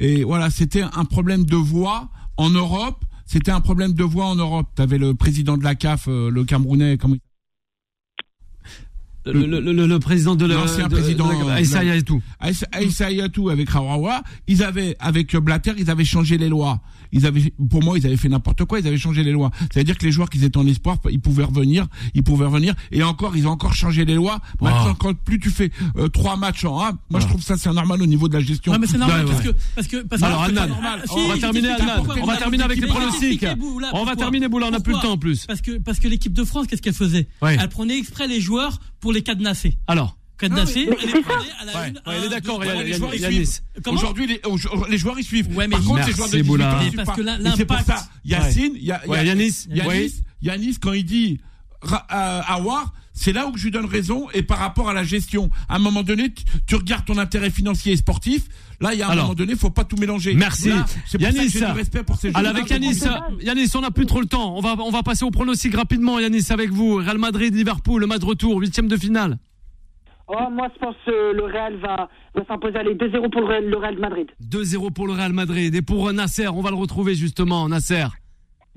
[0.00, 3.04] et voilà, c'était un problème de voix en Europe.
[3.24, 4.66] C'était un problème de voix en Europe.
[4.74, 7.20] T'avais le président de la CAF, euh, le Camerounais, comment il
[9.32, 12.20] Le, le- le- le président de la- L'ancien de- président, Aïssa Yatou.
[12.72, 16.80] Aïssa Yatou avec Rawawa, ils avaient avec Blatter, ils avaient changé les lois.
[17.10, 18.80] Ils avaient, pour moi, ils avaient fait n'importe quoi.
[18.80, 19.50] Ils avaient changé les lois.
[19.72, 22.74] C'est-à-dire que les joueurs qui étaient en espoir, ils pouvaient revenir, ils pouvaient revenir.
[22.92, 24.40] Et encore, ils ont encore changé les lois.
[24.60, 27.72] Maintenant, quand plus tu fais euh, trois matchs en A, moi, je trouve ça c'est
[27.72, 28.72] normal au niveau de la gestion.
[28.72, 29.52] Ouais, mais c'est normal Ouais, parce ouais.
[29.52, 31.02] que parce que parce que Alors, Adnan, normal.
[31.10, 32.04] on va terminer, Adnan.
[32.22, 33.46] On va terminer avec les pronostics.
[33.94, 35.46] On va terminer, Boula, on n'a plus le temps en plus.
[35.46, 37.26] Parce que parce que l'équipe de France, qu'est-ce qu'elle faisait.
[37.42, 39.78] Elle prenait exprès les joueurs pour les cadenasser.
[39.86, 40.16] Alors.
[40.88, 41.22] Mais elle les ça.
[41.22, 42.00] prenait à la Ouais, une.
[42.06, 42.68] ouais, est d'accord, les
[43.86, 44.40] Aujourd'hui, les,
[44.88, 45.48] les joueurs ils suivent.
[45.56, 46.68] Ouais, mais Par contre, merci, les joueurs de 18 Boula.
[46.68, 49.66] ans, ils Mais suivent parce que l'impact- ça, Yacine, Yanis,
[50.40, 51.40] Yanis, quand il dit
[51.84, 51.96] euh,
[52.46, 55.50] Awar, c'est là où je lui donne raison et par rapport à la gestion.
[55.68, 56.32] À un moment donné,
[56.66, 58.44] tu, regardes ton intérêt financier et sportif.
[58.80, 59.24] Là, il y a un Alors.
[59.24, 60.34] moment donné, faut pas tout mélanger.
[60.34, 60.68] Merci.
[60.68, 63.00] Là, ça que Yanis, j'ai du respect pour ces Alors avec Yanis,
[63.40, 64.56] Yanis, on n'a plus trop le temps.
[64.56, 66.20] On va, on va passer au pronostic rapidement.
[66.20, 66.96] Yanis, avec vous.
[66.96, 69.38] Real Madrid, Liverpool, le match de retour, huitième de finale.
[70.28, 72.78] oh, moi, je pense que le Real va, va s'imposer.
[72.78, 74.28] Allez, 2-0 pour le Real, le Real de Madrid.
[74.48, 75.74] 2-0 pour le Real Madrid.
[75.74, 78.06] Et pour Nasser, on va le retrouver justement, Nasser.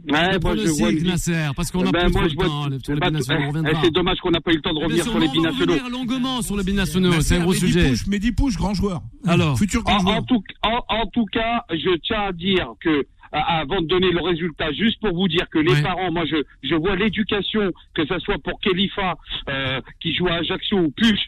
[0.10, 2.36] Ouais, le moi, je vois une- Nasser, parce qu'on n'a Ben, plus moi, trop je
[2.36, 2.68] le vois- temps.
[2.70, 3.82] les- Sur les binationaux, on eh, reviendra.
[3.84, 5.42] C'est dommage qu'on n'a pas eu le temps de revenir bien sur les sûr, on
[5.44, 5.74] va binationaux.
[5.74, 7.22] revenir longuement sur les binationaux.
[7.22, 7.90] C'est un gros Mehdi sujet.
[7.90, 9.02] Pouche, Mehdi Pouche, grand joueur.
[9.28, 9.58] Alors.
[9.58, 10.16] Futur grand En, joueur.
[10.18, 14.20] en tout, en, en tout cas, je tiens à dire que avant de donner le
[14.22, 15.82] résultat, juste pour vous dire que les Ouais.
[15.82, 19.16] parents, moi je, je vois l'éducation, que ce soit pour Khalifa
[19.50, 21.20] euh, qui joue à Ajaccio ou Puch,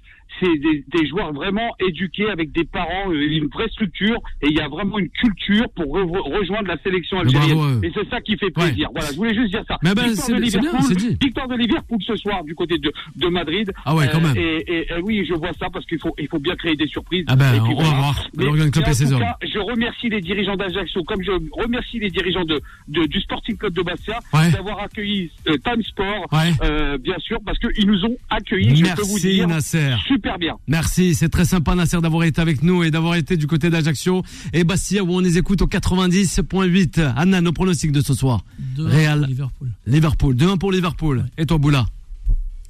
[0.43, 4.57] c'est des, des joueurs vraiment éduqués avec des parents, euh, une vraie structure, et il
[4.57, 7.55] y a vraiment une culture pour re- rejoindre la sélection algérienne.
[7.57, 7.87] bravo, ouais.
[7.87, 8.89] Et c'est ça qui fait plaisir.
[8.93, 9.77] Voilà, je voulais juste dire ça.
[9.83, 13.27] Mais ben, victoire, de bien, Liverpool, victoire de Liverpool ce soir du côté de, de
[13.27, 13.71] Madrid.
[13.85, 14.37] Ah ouais, quand Euh, même.
[14.37, 16.87] Et, et- et oui, je vois ça parce qu'il faut, il faut bien créer des
[16.87, 17.25] surprises.
[17.27, 18.29] Ah ben, Et puis on va voir.
[18.37, 21.31] Mais- Club et ses cas, je remercie les dirigeants d'Ajaccio, comme je
[21.61, 24.51] remercie les dirigeants de, de- du Sporting Club de Bastia, Ouais.
[24.51, 26.51] d'avoir accueilli euh, Time Sport, Ouais.
[26.63, 29.91] euh, bien sûr, parce qu'ils nous ont accueillis, je peux vous Merci dire, Nasser.
[30.07, 30.55] super bien.
[30.67, 34.23] Merci, c'est très sympa Nasser d'avoir été avec nous et d'avoir été du côté d'Ajaccio
[34.53, 37.13] et Bastia où on les écoute au 90.8.
[37.15, 38.43] Anna, nos pronostics de ce soir.
[38.75, 39.25] De Real.
[39.27, 39.71] Liverpool.
[39.85, 41.25] Liverpool, 2-1 pour Liverpool.
[41.37, 41.85] Et toi Boula?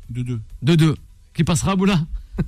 [0.10, 0.42] De deux.
[0.66, 0.96] 2-2.
[1.34, 2.00] Qui passera Boula?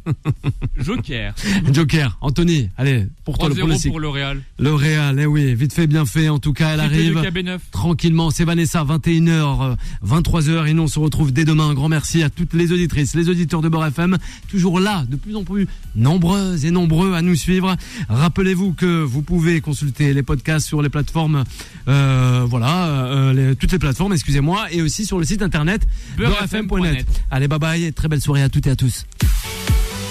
[0.78, 1.34] Joker.
[1.72, 3.92] Joker, Anthony, allez, pour toi le 3-0 pronostic.
[3.92, 4.42] pour le Real.
[4.60, 6.30] Le Real, eh oui, vite fait, bien fait.
[6.30, 7.60] En tout cas, elle arrive KB9.
[7.72, 8.30] tranquillement.
[8.32, 9.76] C'est Vanessa, 21h,
[10.06, 10.68] 23h.
[10.68, 11.70] Et nous, on se retrouve dès demain.
[11.70, 14.18] Un grand merci à toutes les auditrices, les auditeurs de Beurre FM.
[14.50, 17.76] Toujours là, de plus en plus nombreuses et nombreux à nous suivre.
[18.10, 21.44] Rappelez-vous que vous pouvez consulter les podcasts sur les plateformes,
[21.88, 27.06] euh, voilà, euh, les- toutes les plateformes, excusez-moi, et aussi sur le site internet beurrefm.net.
[27.32, 27.84] Allez, bye bye.
[27.84, 29.06] et Très belle soirée à toutes et à tous.